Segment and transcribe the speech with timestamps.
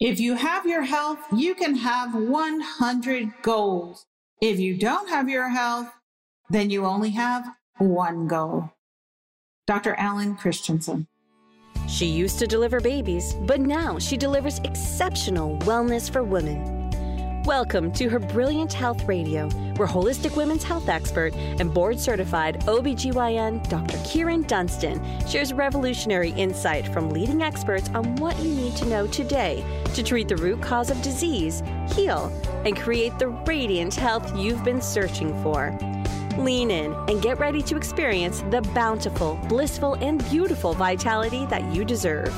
[0.00, 4.06] If you have your health, you can have 100 goals.
[4.40, 5.88] If you don't have your health,
[6.50, 7.46] then you only have
[7.78, 8.72] one goal.
[9.66, 9.94] Dr.
[9.94, 11.06] Alan Christianson.
[11.88, 16.83] She used to deliver babies, but now she delivers exceptional wellness for women.
[17.44, 23.68] Welcome to her Brilliant Health Radio, where holistic women's health expert and board certified OBGYN
[23.68, 23.98] Dr.
[23.98, 24.98] Kyrin Dunston
[25.28, 29.62] shares revolutionary insight from leading experts on what you need to know today
[29.92, 31.62] to treat the root cause of disease,
[31.94, 32.32] heal,
[32.64, 35.78] and create the radiant health you've been searching for.
[36.38, 41.84] Lean in and get ready to experience the bountiful, blissful, and beautiful vitality that you
[41.84, 42.34] deserve.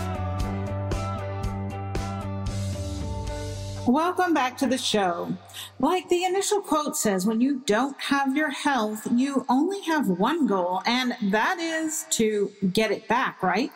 [3.86, 5.32] Welcome back to the show.
[5.78, 10.48] Like the initial quote says, when you don't have your health, you only have one
[10.48, 13.70] goal, and that is to get it back, right?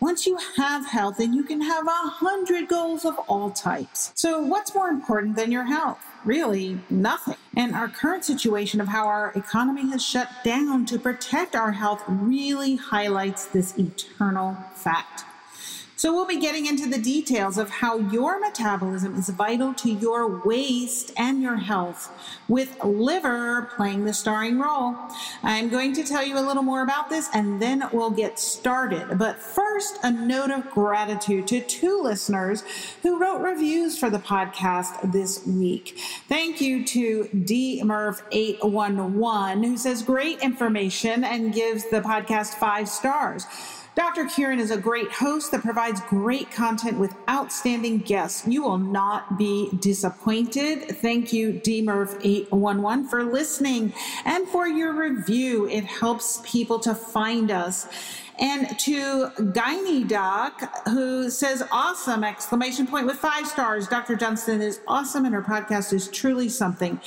[0.00, 4.12] Once you have health, then you can have a hundred goals of all types.
[4.14, 5.98] So, what's more important than your health?
[6.24, 7.36] Really, nothing.
[7.54, 12.02] And our current situation of how our economy has shut down to protect our health
[12.08, 15.24] really highlights this eternal fact.
[16.04, 20.42] So, we'll be getting into the details of how your metabolism is vital to your
[20.44, 22.12] waist and your health,
[22.46, 24.94] with liver playing the starring role.
[25.42, 29.16] I'm going to tell you a little more about this and then we'll get started.
[29.16, 32.64] But first, a note of gratitude to two listeners
[33.02, 35.98] who wrote reviews for the podcast this week.
[36.28, 43.46] Thank you to DMurph811, who says great information and gives the podcast five stars.
[43.94, 44.24] Dr.
[44.24, 48.44] Kyrin is a great host that provides great content with outstanding guests.
[48.46, 50.98] You will not be disappointed.
[50.98, 53.92] Thank you, DMurph811, for listening
[54.24, 55.68] and for your review.
[55.68, 57.86] It helps people to find us.
[58.40, 63.86] And to Gyne Doc, who says awesome exclamation point with five stars.
[63.86, 64.16] Dr.
[64.16, 67.00] Johnston is awesome and her podcast is truly something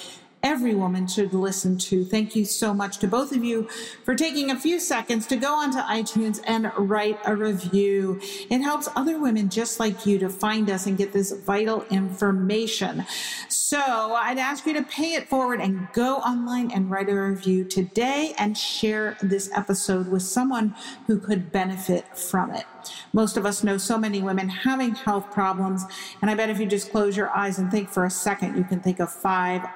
[0.47, 2.05] every woman should listen to.
[2.05, 3.67] Thank you so much to both of you
[4.05, 8.21] for taking a few seconds to go onto iTunes and write a review.
[8.49, 13.05] It helps other women just like you to find us and get this vital information.
[13.49, 17.65] So I'd ask you to pay it forward and go online and write a review
[17.65, 20.73] today and share this episode with someone
[21.07, 22.63] who could benefit from it.
[23.11, 25.83] Most of us know so many women having health problems,
[26.21, 28.63] and I bet if you just close your eyes and think for a second, you
[28.63, 29.67] can think of five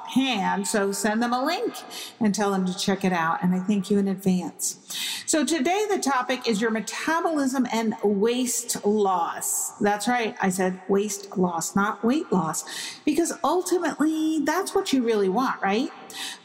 [0.00, 0.66] offhand.
[0.66, 1.74] So send them a link
[2.20, 3.42] and tell them to check it out.
[3.42, 4.78] And I thank you in advance.
[5.26, 9.72] So today the topic is your metabolism and waste loss.
[9.78, 10.36] That's right.
[10.40, 12.64] I said waste loss, not weight loss,
[13.04, 15.90] because ultimately that's what you really want, right?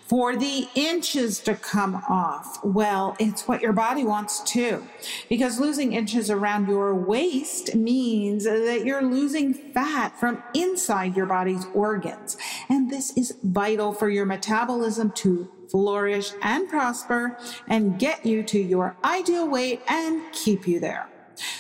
[0.07, 2.63] for the inches to come off.
[2.63, 4.85] Well, it's what your body wants too,
[5.29, 11.65] because losing inches around your waist means that you're losing fat from inside your body's
[11.73, 12.37] organs.
[12.69, 17.37] And this is vital for your metabolism to flourish and prosper
[17.67, 21.07] and get you to your ideal weight and keep you there.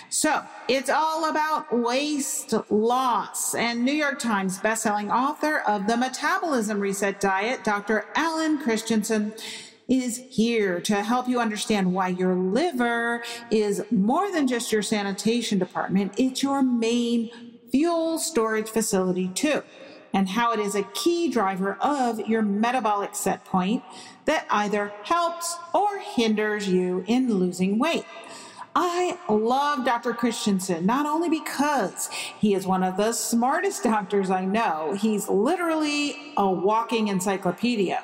[0.09, 3.53] So it's all about waist loss.
[3.53, 8.05] And New York Times bestselling author of The Metabolism Reset Diet, Dr.
[8.15, 9.33] Alan Christianson,
[9.87, 15.59] is here to help you understand why your liver is more than just your sanitation
[15.59, 16.13] department.
[16.17, 17.29] It's your main
[17.71, 19.61] fuel storage facility too.
[20.15, 23.83] And how it is a key driver of your metabolic set point
[24.25, 28.05] that either helps or hinders you in losing weight.
[28.77, 30.13] I love Dr.
[30.13, 32.09] Christianson, not only because
[32.39, 38.03] he is one of the smartest doctors I know, he's literally a walking encyclopedia,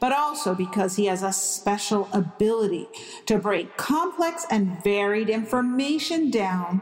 [0.00, 2.88] but also because he has a special ability
[3.26, 6.80] to break complex and varied information down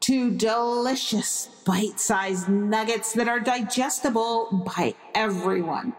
[0.00, 5.92] to delicious bite sized nuggets that are digestible by everyone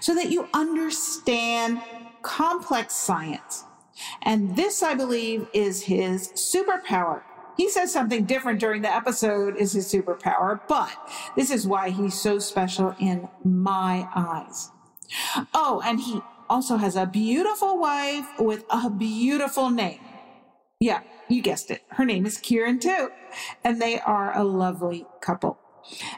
[0.00, 1.80] so that you understand
[2.22, 3.64] complex science
[4.22, 7.22] and this, I believe, is his superpower.
[7.56, 10.96] He says something different during the episode is his superpower, but
[11.36, 14.70] this is why he's so special in my eyes.
[15.52, 20.00] Oh, and he also has a beautiful wife with a beautiful name.
[20.80, 21.82] Yeah, you guessed it.
[21.90, 23.10] Her name is Kieran, too.
[23.62, 25.58] And they are a lovely couple.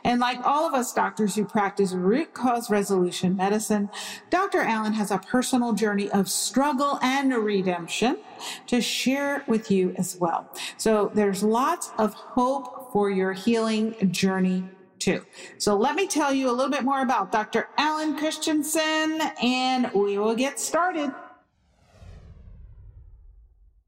[0.04, 3.90] And like all of us doctors who practice root cause resolution medicine,
[4.30, 4.60] Dr.
[4.60, 8.18] Alan has a personal journey of struggle and redemption
[8.68, 10.48] to share with you as well.
[10.76, 14.68] So there's lots of hope for your healing journey
[14.98, 15.24] too.
[15.58, 17.68] So let me tell you a little bit more about Dr.
[17.78, 21.12] Alan Christianson and we will get started.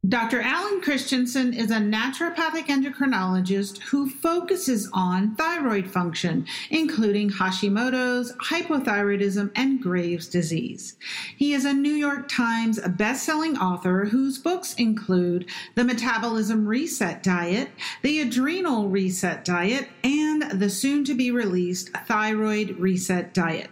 [0.07, 0.41] Dr.
[0.41, 9.83] Alan Christianson is a naturopathic endocrinologist who focuses on thyroid function, including Hashimoto's, hypothyroidism, and
[9.83, 10.95] Graves' disease.
[11.37, 17.71] He is a New York Times best-selling author whose books include The Metabolism Reset Diet,
[18.03, 23.69] The Adrenal Reset Diet, and the soon-to-be released Thyroid Reset Diet.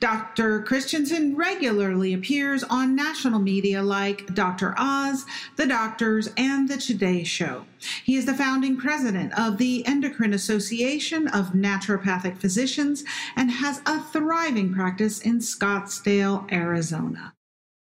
[0.00, 0.62] Dr.
[0.62, 4.74] Christianson regularly appears on national media like Dr.
[4.76, 5.24] Oz,
[5.56, 7.64] The Doctors, and The Today Show.
[8.04, 13.04] He is the founding president of the Endocrine Association of Naturopathic Physicians
[13.36, 17.35] and has a thriving practice in Scottsdale, Arizona.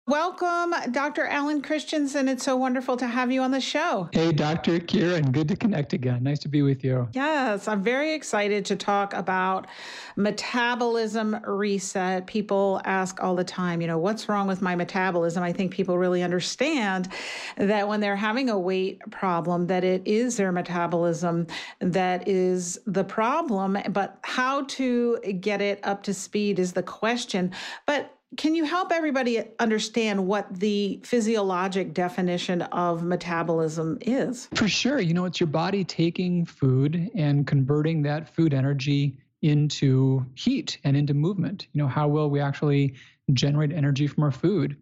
[0.06, 1.26] Welcome, Dr.
[1.28, 2.28] Alan Christianson.
[2.28, 4.10] It's so wonderful to have you on the show.
[4.12, 4.80] Hey, Dr.
[4.80, 5.32] Kyrin.
[5.32, 6.24] Good to connect again.
[6.24, 7.08] Nice to be with you.
[7.14, 9.66] Yes, I'm very excited to talk about
[10.18, 12.28] metabolism reset.
[12.28, 15.42] People ask all the time, you know, what's wrong with my metabolism?
[15.42, 17.08] I think people really understand
[17.56, 21.48] that when they're having a weight problem, that it is their metabolism
[21.80, 27.54] that is the problem, but how to get it up to speed is the question.
[27.86, 34.48] But can you help everybody understand what the physiologic definition of metabolism is?
[34.56, 35.00] For sure.
[35.00, 40.96] You know, it's your body taking food and converting that food energy into heat and
[40.96, 41.68] into movement.
[41.74, 42.96] You know, how will we actually
[43.34, 44.78] generate energy from our food?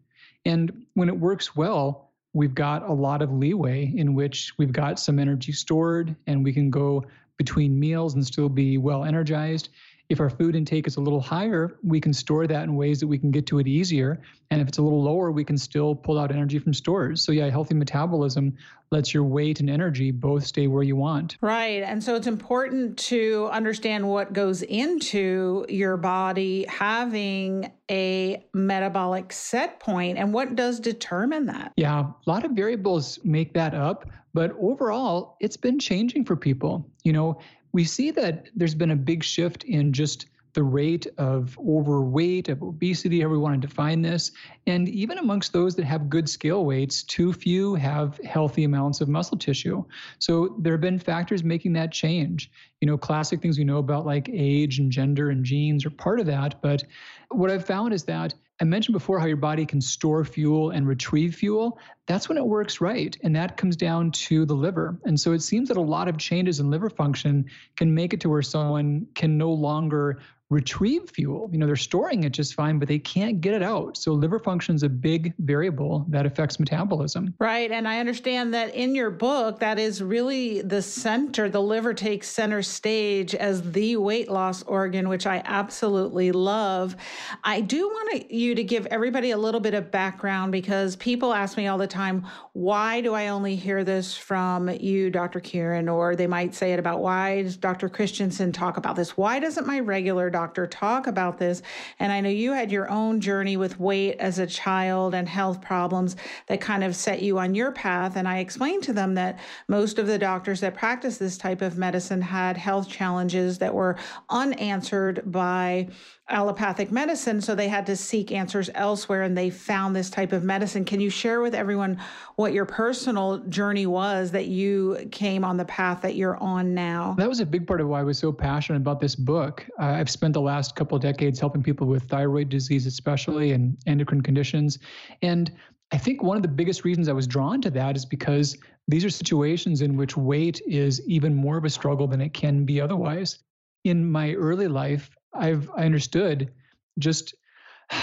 [0.45, 4.99] And when it works well, we've got a lot of leeway in which we've got
[4.99, 7.03] some energy stored and we can go
[7.37, 9.69] between meals and still be well energized.
[10.11, 13.07] If our food intake is a little higher, we can store that in ways that
[13.07, 14.21] we can get to it easier.
[14.49, 17.23] And if it's a little lower, we can still pull out energy from stores.
[17.23, 18.57] So, yeah, healthy metabolism
[18.91, 21.37] lets your weight and energy both stay where you want.
[21.39, 21.81] Right.
[21.81, 29.79] And so it's important to understand what goes into your body having a metabolic set
[29.79, 31.71] point and what does determine that.
[31.77, 34.09] Yeah, a lot of variables make that up.
[34.33, 36.85] But overall, it's been changing for people.
[37.03, 37.39] You know,
[37.71, 42.61] we see that there's been a big shift in just the rate of overweight, of
[42.61, 44.31] obesity, however we want to define this.
[44.67, 49.07] And even amongst those that have good scale weights, too few have healthy amounts of
[49.07, 49.83] muscle tissue.
[50.19, 52.51] So there have been factors making that change.
[52.81, 56.19] You know, classic things we know about like age and gender and genes are part
[56.19, 56.61] of that.
[56.61, 56.83] But
[57.29, 60.87] what I've found is that I mentioned before how your body can store fuel and
[60.87, 61.79] retrieve fuel.
[62.05, 63.17] That's when it works right.
[63.23, 64.99] And that comes down to the liver.
[65.03, 68.21] And so it seems that a lot of changes in liver function can make it
[68.21, 70.19] to where someone can no longer
[70.51, 71.49] retrieve fuel.
[71.51, 73.95] You know, they're storing it just fine, but they can't get it out.
[73.95, 77.33] So liver function is a big variable that affects metabolism.
[77.39, 77.71] Right.
[77.71, 81.49] And I understand that in your book, that is really the center.
[81.49, 86.97] The liver takes center stage as the weight loss organ, which I absolutely love.
[87.45, 91.55] I do want you to give everybody a little bit of background because people ask
[91.55, 95.39] me all the time, why do I only hear this from you, Dr.
[95.39, 95.91] Kyrin?
[95.91, 97.87] Or they might say it about why does Dr.
[97.87, 99.15] Christianson talk about this?
[99.15, 101.61] Why doesn't my regular doctor doctor talk about this.
[101.99, 105.61] And I know you had your own journey with weight as a child and health
[105.61, 106.15] problems
[106.47, 108.15] that kind of set you on your path.
[108.15, 111.77] And I explained to them that most of the doctors that practice this type of
[111.77, 113.97] medicine had health challenges that were
[114.29, 115.89] unanswered by
[116.29, 120.43] allopathic medicine, so they had to seek answers elsewhere and they found this type of
[120.43, 120.85] medicine.
[120.85, 121.99] Can you share with everyone
[122.35, 127.15] what your personal journey was that you came on the path that you're on now?
[127.17, 129.67] That was a big part of why I was so passionate about this book.
[129.79, 134.21] Uh, I've spent the last couple decades helping people with thyroid disease, especially and endocrine
[134.21, 134.79] conditions.
[135.21, 135.51] And
[135.91, 139.03] I think one of the biggest reasons I was drawn to that is because these
[139.03, 142.79] are situations in which weight is even more of a struggle than it can be
[142.79, 143.39] otherwise.
[143.83, 146.51] In my early life, I've I understood
[146.99, 147.35] just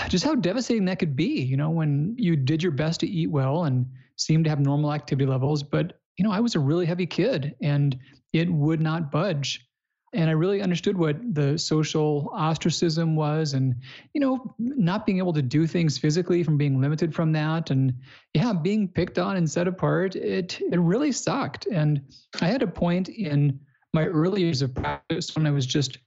[0.09, 3.31] just how devastating that could be, you know, when you did your best to eat
[3.31, 6.85] well and seemed to have normal activity levels, but you know, I was a really
[6.85, 7.97] heavy kid and
[8.33, 9.65] it would not budge.
[10.15, 13.75] And I really understood what the social ostracism was and,
[14.15, 17.71] you know, not being able to do things physically from being limited from that.
[17.71, 17.95] And
[18.33, 21.67] yeah, being picked on and set apart, it it really sucked.
[21.67, 22.03] And
[22.41, 23.61] I had a point in
[23.93, 25.99] my early years of practice when I was just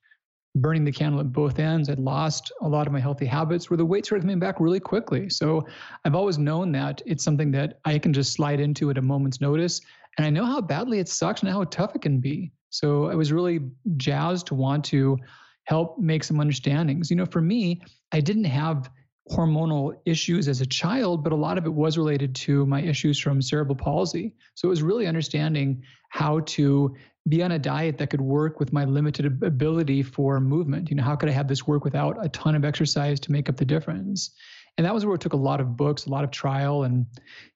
[0.55, 1.89] burning the candle at both ends.
[1.89, 4.79] I'd lost a lot of my healthy habits where the weight started coming back really
[4.79, 5.29] quickly.
[5.29, 5.65] So
[6.03, 9.39] I've always known that it's something that I can just slide into at a moment's
[9.39, 9.81] notice.
[10.17, 12.51] And I know how badly it sucks and how tough it can be.
[12.69, 13.61] So I was really
[13.97, 15.17] jazzed to want to
[15.65, 17.09] help make some understandings.
[17.09, 17.81] You know, for me,
[18.11, 18.89] I didn't have
[19.29, 23.19] hormonal issues as a child, but a lot of it was related to my issues
[23.19, 24.33] from cerebral palsy.
[24.55, 26.95] So it was really understanding how to
[27.27, 30.89] be on a diet that could work with my limited ability for movement.
[30.89, 33.47] You know, how could I have this work without a ton of exercise to make
[33.47, 34.31] up the difference?
[34.77, 37.05] And that was where it took a lot of books, a lot of trial, and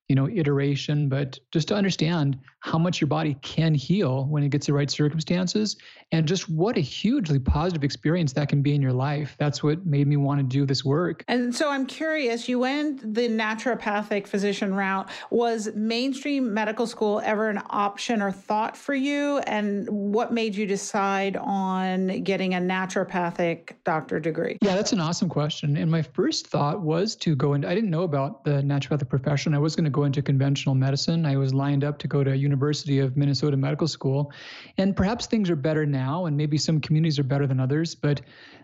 [0.08, 4.50] you know, iteration, but just to understand how much your body can heal when it
[4.50, 5.78] gets the right circumstances
[6.12, 9.36] and just what a hugely positive experience that can be in your life.
[9.40, 11.24] That's what made me want to do this work.
[11.28, 15.10] And so I'm curious, you went the naturopathic physician route.
[15.32, 19.40] Was mainstream medical school ever an option or thought for you?
[19.40, 24.58] And what made you decide on getting a naturopathic doctor degree?
[24.62, 25.78] Yeah, that's an awesome question.
[25.78, 29.56] And my first thought was to go into, I didn't know about the naturopathic profession.
[29.56, 31.26] I was going to go into conventional medicine.
[31.26, 34.32] I was lined up to go to University of Minnesota Medical School.
[34.78, 37.96] And perhaps things are better now, and maybe some communities are better than others.
[37.96, 38.22] But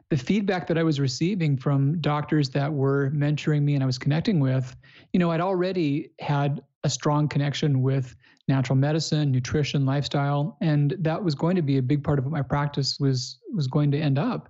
[0.09, 3.97] the feedback that I was receiving from doctors that were mentoring me and I was
[3.97, 4.75] connecting with,
[5.13, 8.13] you know, I'd already had a strong connection with
[8.49, 12.33] natural medicine, nutrition, lifestyle, and that was going to be a big part of what
[12.33, 14.49] my practice was was going to end up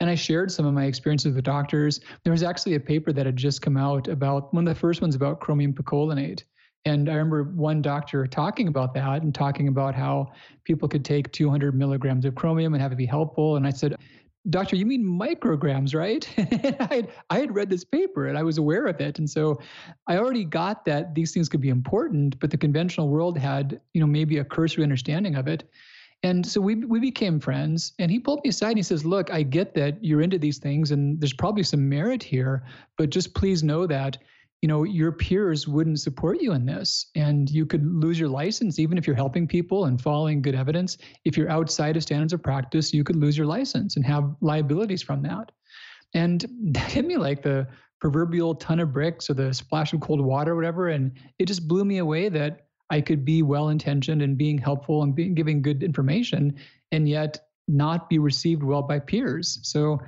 [0.00, 2.00] and I shared some of my experiences with doctors.
[2.24, 5.02] There was actually a paper that had just come out about one of the first
[5.02, 6.44] ones about chromium picolinate.
[6.86, 10.32] And I remember one doctor talking about that and talking about how
[10.64, 13.56] people could take 200 milligrams of chromium and have it be helpful.
[13.56, 13.96] And I said,
[14.48, 16.26] Doctor, you mean micrograms, right?
[16.38, 19.18] I, had, I had read this paper and I was aware of it.
[19.18, 19.60] And so
[20.06, 24.00] I already got that these things could be important, but the conventional world had, you
[24.00, 25.64] know, maybe a cursory understanding of it.
[26.22, 27.92] And so we we became friends.
[27.98, 30.58] And he pulled me aside and he says, "Look, I get that you're into these
[30.58, 32.64] things, and there's probably some merit here,
[32.98, 34.18] but just please know that."
[34.62, 38.78] You know, your peers wouldn't support you in this, and you could lose your license
[38.78, 40.98] even if you're helping people and following good evidence.
[41.24, 45.02] If you're outside of standards of practice, you could lose your license and have liabilities
[45.02, 45.50] from that.
[46.12, 47.68] And that hit me like the
[48.00, 50.88] proverbial ton of bricks or the splash of cold water, or whatever.
[50.88, 55.02] And it just blew me away that I could be well intentioned and being helpful
[55.02, 56.56] and being giving good information
[56.92, 59.60] and yet not be received well by peers.
[59.62, 60.00] So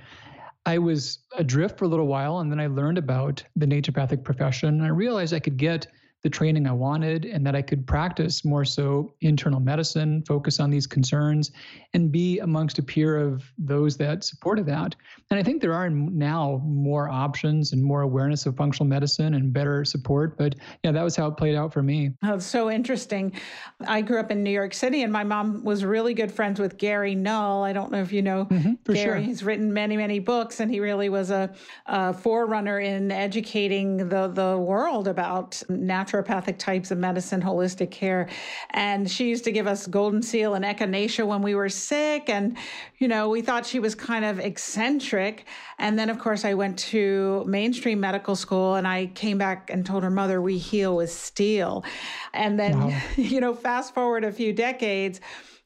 [0.66, 4.68] I was adrift for a little while and then I learned about the naturopathic profession
[4.68, 5.86] and I realized I could get
[6.22, 10.70] the training I wanted and that I could practice more so internal medicine, focus on
[10.70, 11.50] these concerns,
[11.94, 14.94] and be amongst a peer of those that supported that.
[15.30, 19.52] And I think there are now more options and more awareness of functional medicine and
[19.52, 20.38] better support.
[20.38, 22.12] But yeah, that was how it played out for me.
[22.22, 23.32] Oh, so interesting.
[23.86, 26.78] I grew up in New York City and my mom was really good friends with
[26.78, 27.64] Gary Null.
[27.64, 29.02] I don't know if you know mm-hmm, Gary.
[29.02, 29.16] Sure.
[29.16, 31.52] He's written many, many books and he really was a,
[31.86, 38.28] a forerunner in educating the, the world about natural naturopathic types of medicine, holistic care.
[38.70, 42.28] And she used to give us Golden Seal and Echinacea when we were sick.
[42.28, 42.56] And,
[42.98, 45.46] you know, we thought she was kind of eccentric.
[45.78, 49.84] And then, of course, I went to mainstream medical school and I came back and
[49.84, 51.84] told her mother, we heal with steel.
[52.32, 53.00] And then, wow.
[53.16, 55.20] you know, fast forward a few decades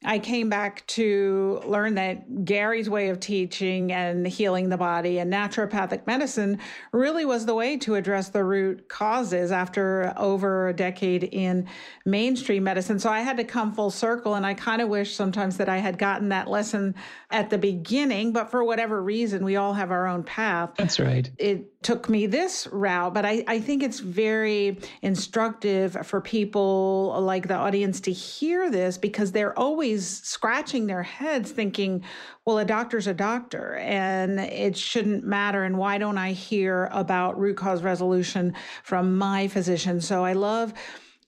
[0.04, 5.32] I came back to learn that Gary's way of teaching and healing the body and
[5.32, 6.58] naturopathic medicine
[6.92, 11.66] really was the way to address the root causes after over a decade in
[12.04, 12.98] mainstream medicine.
[12.98, 14.34] So I had to come full circle.
[14.34, 16.94] And I kind of wish sometimes that I had gotten that lesson
[17.30, 20.72] at the beginning, but for whatever reason, we all have our own path.
[20.76, 21.28] That's right.
[21.38, 27.48] It took me this route, but I, I think it's very instructive for people like
[27.48, 32.02] the audience to hear this because they're always scratching their heads thinking,
[32.44, 35.64] well, a doctor's a doctor and it shouldn't matter.
[35.64, 40.00] And why don't I hear about root cause resolution from my physician?
[40.00, 40.72] So I love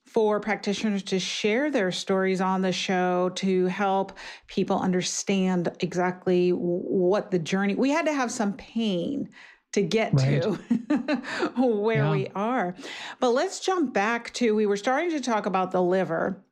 [0.09, 7.29] for practitioners to share their stories on the show to help people understand exactly what
[7.29, 9.29] the journey we had to have some pain
[9.71, 10.41] to get right.
[10.41, 10.53] to
[11.57, 12.11] where yeah.
[12.11, 12.73] we are
[13.19, 16.43] but let's jump back to we were starting to talk about the liver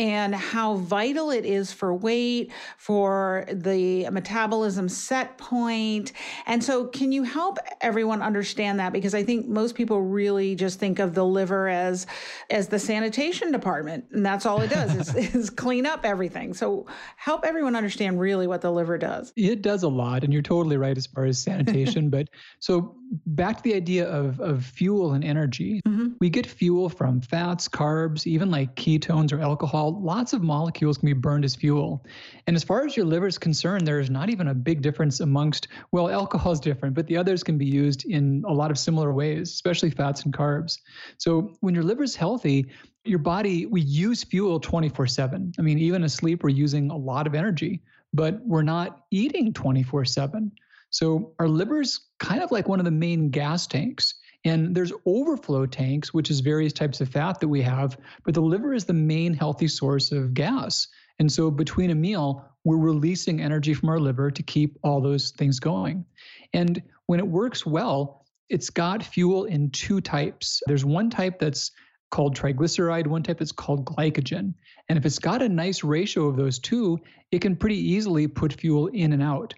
[0.00, 6.12] and how vital it is for weight, for the metabolism set point.
[6.46, 8.94] And so, can you help everyone understand that?
[8.94, 12.06] Because I think most people really just think of the liver as
[12.48, 16.54] as the sanitation department, and that's all it does is, is clean up everything.
[16.54, 19.34] So, help everyone understand really what the liver does.
[19.36, 22.08] It does a lot, and you're totally right as far as sanitation.
[22.10, 22.28] but
[22.58, 25.80] so back to the idea of, of fuel and energy.
[25.86, 26.08] Mm-hmm.
[26.20, 30.00] We get fuel from fats, carbs, even like ketones or alcohol.
[30.00, 32.04] Lots of molecules can be burned as fuel.
[32.46, 35.20] And as far as your liver is concerned, there is not even a big difference
[35.20, 38.78] amongst, well, alcohol is different, but the others can be used in a lot of
[38.78, 40.78] similar ways, especially fats and carbs.
[41.18, 42.66] So when your liver is healthy,
[43.04, 45.52] your body, we use fuel 24 7.
[45.58, 47.80] I mean, even asleep, we're using a lot of energy,
[48.12, 50.52] but we're not eating 24 7.
[50.90, 54.14] So our liver's kind of like one of the main gas tanks.
[54.44, 58.40] And there's overflow tanks, which is various types of fat that we have, but the
[58.40, 60.88] liver is the main healthy source of gas.
[61.18, 65.32] And so between a meal, we're releasing energy from our liver to keep all those
[65.32, 66.06] things going.
[66.54, 70.62] And when it works well, it's got fuel in two types.
[70.66, 71.70] There's one type that's
[72.10, 74.54] called triglyceride, one type that's called glycogen.
[74.88, 76.98] And if it's got a nice ratio of those two,
[77.30, 79.54] it can pretty easily put fuel in and out.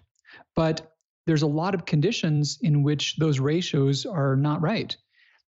[0.55, 0.92] But
[1.25, 4.95] there's a lot of conditions in which those ratios are not right.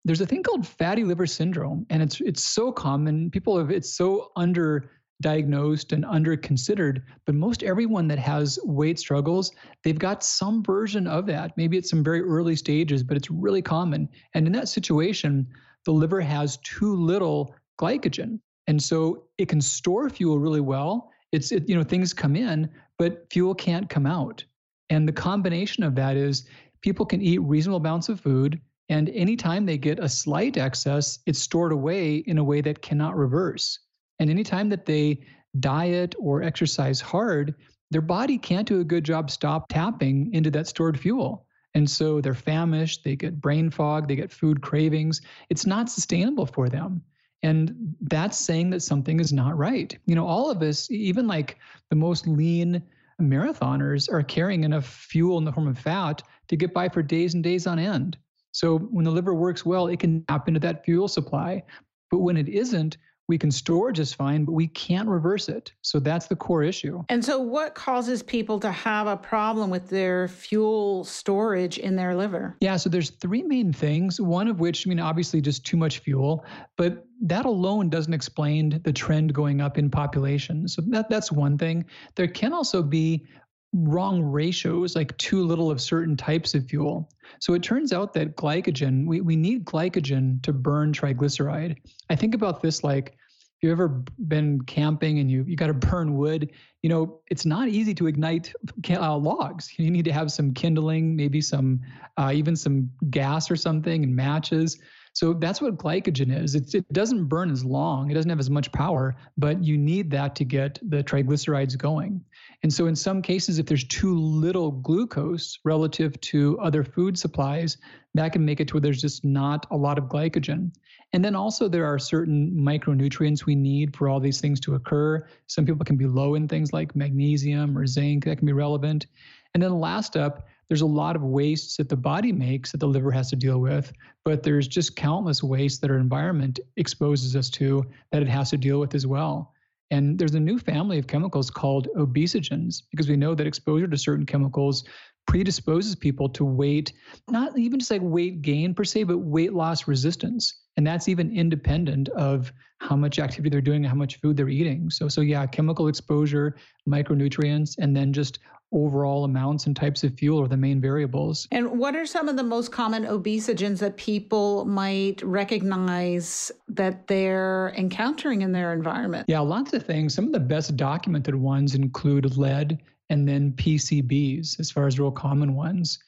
[0.05, 3.31] There's a thing called fatty liver syndrome, and it's it's so common.
[3.31, 4.91] People have it's so under
[5.23, 9.53] diagnosed and under considered but most everyone that has weight struggles
[9.85, 11.57] they've got some version of that.
[11.57, 14.09] Maybe it's some very early stages but it's really common.
[14.35, 15.47] And in that situation
[15.87, 18.41] the liver has too little glycogen.
[18.67, 21.11] And so it can store fuel really well.
[21.31, 24.45] It's it, you know things come in but fuel can't come out
[24.91, 26.47] and the combination of that is
[26.81, 28.61] people can eat reasonable amounts of food
[28.91, 33.17] and anytime they get a slight excess it's stored away in a way that cannot
[33.17, 33.79] reverse
[34.19, 35.21] and anytime that they
[35.61, 37.55] diet or exercise hard,
[37.91, 41.47] their body can't do a good job stop tapping into that stored fuel.
[41.75, 45.21] And so they're famished, they get brain fog, they get food cravings.
[45.51, 47.03] It's not sustainable for them.
[47.43, 49.97] And that's saying that something is not right.
[50.07, 51.59] You know, all of us, even like
[51.91, 52.83] the most lean
[53.21, 57.35] marathoners, are carrying enough fuel in the form of fat to get by for days
[57.35, 58.17] and days on end.
[58.53, 61.63] So when the liver works well, it can tap into that fuel supply.
[62.11, 65.73] But when it isn't, we can store just fine, but we can't reverse it.
[65.83, 67.03] So that's the core issue.
[67.09, 72.15] And so, what causes people to have a problem with their fuel storage in their
[72.15, 72.57] liver?
[72.61, 74.21] Yeah, so there's three main things.
[74.21, 76.45] One of which, I mean, obviously just too much fuel,
[76.77, 80.69] but that alone doesn't explain the trend going up in population.
[80.69, 81.87] So that that's one thing.
[82.15, 83.27] There can also be
[83.73, 87.11] wrong ratios, like too little of certain types of fuel.
[87.41, 91.77] So it turns out that glycogen, we, we need glycogen to burn triglyceride.
[92.09, 95.75] I think about this like if you've ever been camping and you you got to
[95.75, 96.53] burn wood,
[96.83, 98.53] you know, it's not easy to ignite
[98.91, 99.73] uh, logs.
[99.79, 101.81] You need to have some kindling, maybe some,
[102.19, 104.79] uh, even some gas or something and matches.
[105.15, 106.57] So that's what glycogen is.
[106.57, 110.11] It's, it doesn't burn as long, it doesn't have as much power, but you need
[110.11, 112.21] that to get the triglycerides going.
[112.65, 117.77] And so, in some cases, if there's too little glucose relative to other food supplies,
[118.15, 120.73] that can make it to where there's just not a lot of glycogen.
[121.13, 125.25] And then also, there are certain micronutrients we need for all these things to occur.
[125.47, 129.07] Some people can be low in things like magnesium or zinc, that can be relevant.
[129.55, 132.87] And then, last up, there's a lot of wastes that the body makes that the
[132.87, 133.93] liver has to deal with,
[134.25, 138.57] but there's just countless wastes that our environment exposes us to that it has to
[138.57, 139.53] deal with as well.
[139.91, 143.99] And there's a new family of chemicals called obesogens because we know that exposure to
[143.99, 144.85] certain chemicals
[145.27, 146.93] predisposes people to weight,
[147.29, 150.63] not even just like weight gain per se, but weight loss resistance.
[150.77, 154.49] And that's even independent of how much activity they're doing and how much food they're
[154.49, 154.91] eating.
[154.91, 156.57] So, so yeah, chemical exposure,
[156.89, 158.41] micronutrients, and then just
[158.75, 161.47] overall amounts and types of fuel are the main variables.
[161.53, 167.73] And what are some of the most common obesogens that people might recognize that they're
[167.77, 169.27] encountering in their environment?
[169.29, 170.15] Yeah, lots of things.
[170.15, 175.13] Some of the best documented ones include lead and then PCBs as far as real
[175.13, 175.99] common ones.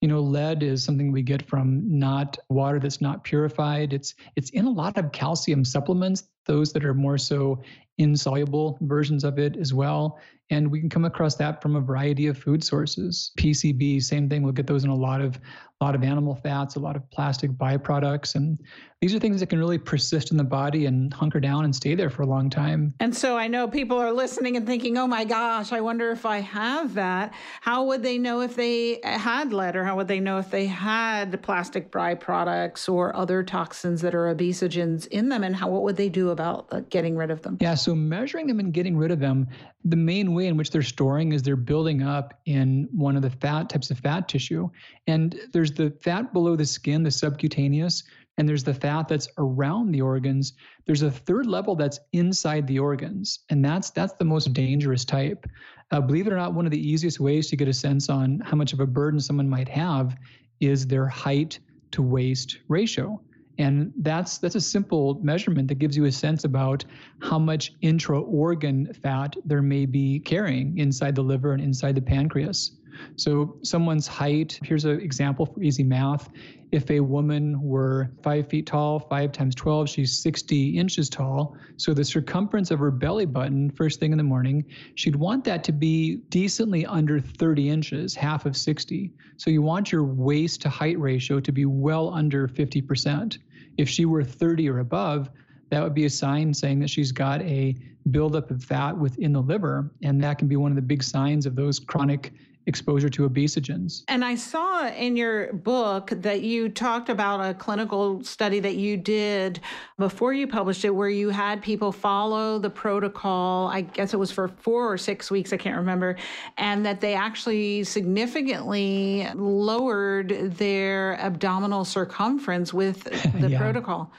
[0.00, 3.92] You know, lead is something we get from not water that's not purified.
[3.92, 7.62] It's it's in a lot of calcium supplements, those that are more so
[7.98, 10.18] insoluble versions of it as well.
[10.50, 13.32] And we can come across that from a variety of food sources.
[13.38, 14.42] PCB, same thing.
[14.42, 15.40] We'll get those in a lot of
[15.80, 18.58] a lot of animal fats, a lot of plastic byproducts, and
[19.00, 21.94] these are things that can really persist in the body and hunker down and stay
[21.94, 22.94] there for a long time.
[23.00, 26.24] And so I know people are listening and thinking, "Oh my gosh, I wonder if
[26.24, 30.20] I have that." How would they know if they had lead, or how would they
[30.20, 35.42] know if they had plastic byproducts or other toxins that are obesogens in them?
[35.42, 37.58] And how what would they do about uh, getting rid of them?
[37.60, 39.48] Yeah, so measuring them and getting rid of them,
[39.84, 43.30] the main way in which they're storing is they're building up in one of the
[43.30, 44.68] fat types of fat tissue.
[45.06, 48.04] And there's the fat below the skin, the subcutaneous,
[48.36, 50.54] and there's the fat that's around the organs.
[50.86, 55.46] There's a third level that's inside the organs, and that's that's the most dangerous type.
[55.90, 58.40] Uh, believe it or not, one of the easiest ways to get a sense on
[58.40, 60.16] how much of a burden someone might have
[60.60, 61.58] is their height
[61.92, 63.20] to waist ratio.
[63.58, 66.84] And that's that's a simple measurement that gives you a sense about
[67.20, 72.72] how much intra-organ fat there may be carrying inside the liver and inside the pancreas.
[73.16, 76.30] So someone's height, here's an example for easy math.
[76.72, 81.56] If a woman were five feet tall, five times 12, she's 60 inches tall.
[81.76, 84.64] So the circumference of her belly button, first thing in the morning,
[84.96, 89.12] she'd want that to be decently under 30 inches, half of 60.
[89.36, 93.38] So you want your waist to height ratio to be well under 50%.
[93.76, 95.30] If she were 30 or above,
[95.70, 97.76] that would be a sign saying that she's got a
[98.10, 99.90] buildup of fat within the liver.
[100.02, 102.32] And that can be one of the big signs of those chronic
[102.66, 104.04] exposure to obesogens.
[104.08, 108.96] And I saw in your book that you talked about a clinical study that you
[108.96, 109.60] did
[109.98, 113.68] before you published it, where you had people follow the protocol.
[113.68, 116.16] I guess it was for four or six weeks, I can't remember,
[116.56, 123.04] and that they actually significantly lowered their abdominal circumference with
[123.40, 123.58] the yeah.
[123.58, 124.12] protocol.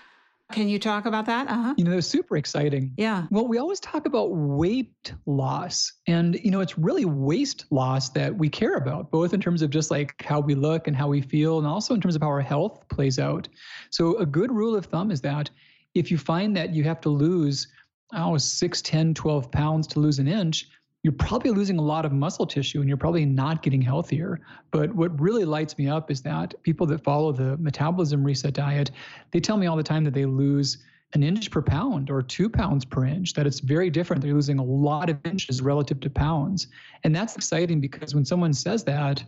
[0.52, 1.48] Can you talk about that?
[1.50, 1.74] Uh-huh.
[1.76, 2.94] You know, was super exciting.
[2.98, 3.26] Yeah.
[3.32, 5.92] Well, we always talk about weight loss.
[6.08, 9.72] And, you know, it's really waist loss that we care about, both in terms of
[9.72, 12.28] just like how we look and how we feel, and also in terms of how
[12.28, 13.48] our health plays out.
[13.90, 15.50] So, a good rule of thumb is that
[15.96, 17.68] if you find that you have to lose,
[18.14, 20.68] oh, 6, 10, 12 pounds to lose an inch,
[21.06, 24.41] you're probably losing a lot of muscle tissue and you're probably not getting healthier.
[24.72, 28.89] But what really lights me up is that people that follow the metabolism reset diet,
[29.30, 30.80] they tell me all the time that they lose
[31.13, 34.24] an inch per pound or two pounds per inch, that it's very different.
[34.24, 36.70] They're losing a lot of inches relative to pounds.
[37.04, 39.24] And that's exciting because when someone says that,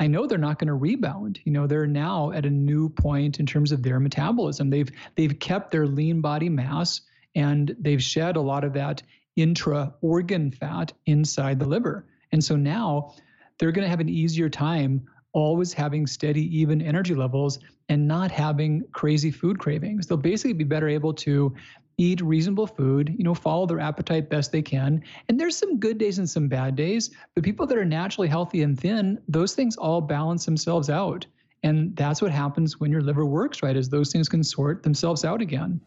[0.00, 1.38] I know they're not going to rebound.
[1.44, 4.68] You know, they're now at a new point in terms of their metabolism.
[4.68, 7.02] They've they've kept their lean body mass
[7.36, 9.04] and they've shed a lot of that
[9.36, 12.06] intra organ fat inside the liver.
[12.32, 13.14] And so now
[13.58, 18.30] they're going to have an easier time always having steady, even energy levels and not
[18.30, 20.06] having crazy food cravings.
[20.06, 21.54] They'll basically be better able to
[21.98, 25.02] eat reasonable food, you know, follow their appetite best they can.
[25.28, 28.62] And there's some good days and some bad days, but people that are naturally healthy
[28.62, 31.26] and thin, those things all balance themselves out.
[31.62, 35.24] And that's what happens when your liver works right, is those things can sort themselves
[35.26, 35.80] out again.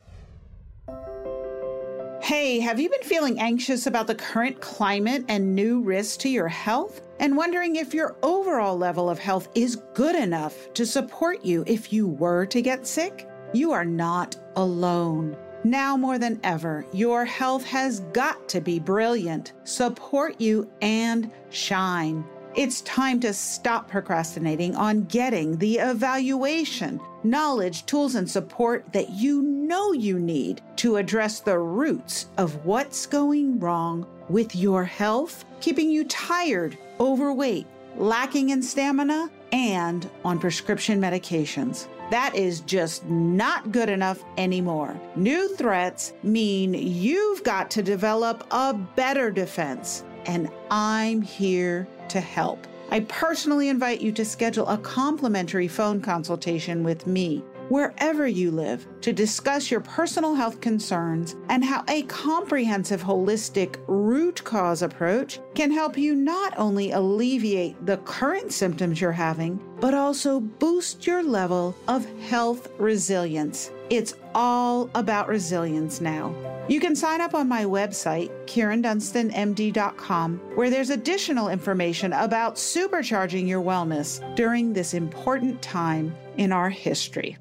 [2.24, 6.48] Hey, have you been feeling anxious about the current climate and new risks to your
[6.48, 7.02] health?
[7.20, 11.92] And wondering if your overall level of health is good enough to support you if
[11.92, 13.28] you were to get sick?
[13.52, 15.36] You are not alone.
[15.66, 22.24] Now more than ever, your health has got to be brilliant, support you, and shine.
[22.56, 29.42] It's time to stop procrastinating on getting the evaluation, knowledge, tools, and support that you
[29.42, 35.90] know you need to address the roots of what's going wrong with your health, keeping
[35.90, 41.88] you tired, overweight, lacking in stamina, and on prescription medications.
[42.10, 45.00] That is just not good enough anymore.
[45.16, 52.68] New threats mean you've got to develop a better defense, and I'm here to help.
[52.94, 58.86] I personally invite you to schedule a complimentary phone consultation with me wherever you live
[59.02, 65.72] to discuss your personal health concerns and how a comprehensive holistic root cause approach can
[65.72, 71.76] help you not only alleviate the current symptoms you're having, but also boost your level
[71.88, 73.72] of health resilience.
[73.94, 76.34] It's all about resilience now.
[76.68, 83.62] You can sign up on my website, KyrinDunstonMD.com, where there's additional information about supercharging your
[83.62, 87.38] wellness during this important time in our history.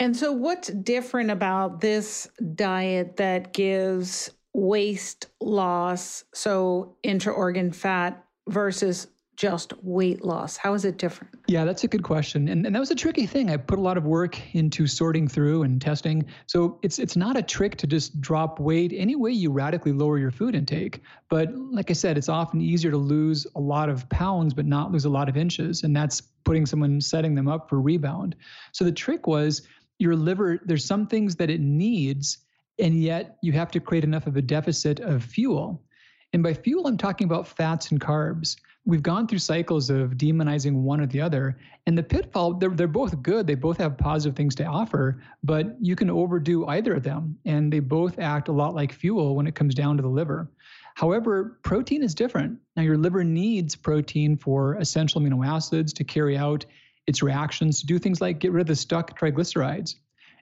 [0.00, 9.06] And so, what's different about this diet that gives waist loss, so intra-organ fat, versus
[9.36, 10.56] just weight loss?
[10.56, 11.34] How is it different?
[11.46, 12.48] Yeah, that's a good question.
[12.48, 13.50] And, and that was a tricky thing.
[13.50, 16.24] I put a lot of work into sorting through and testing.
[16.46, 20.18] So it's it's not a trick to just drop weight any way you radically lower
[20.18, 21.02] your food intake.
[21.28, 24.90] But like I said, it's often easier to lose a lot of pounds but not
[24.90, 25.82] lose a lot of inches.
[25.82, 28.36] And that's putting someone setting them up for rebound.
[28.72, 29.62] So the trick was
[29.98, 32.38] your liver, there's some things that it needs,
[32.78, 35.82] and yet you have to create enough of a deficit of fuel.
[36.32, 38.56] And by fuel, I'm talking about fats and carbs.
[38.86, 41.58] We've gone through cycles of demonizing one or the other.
[41.86, 43.46] And the pitfall, they're, they're both good.
[43.46, 47.36] They both have positive things to offer, but you can overdo either of them.
[47.44, 50.48] And they both act a lot like fuel when it comes down to the liver.
[50.94, 52.58] However, protein is different.
[52.76, 56.64] Now, your liver needs protein for essential amino acids to carry out
[57.06, 59.96] its reactions to do things like get rid of the stuck triglycerides.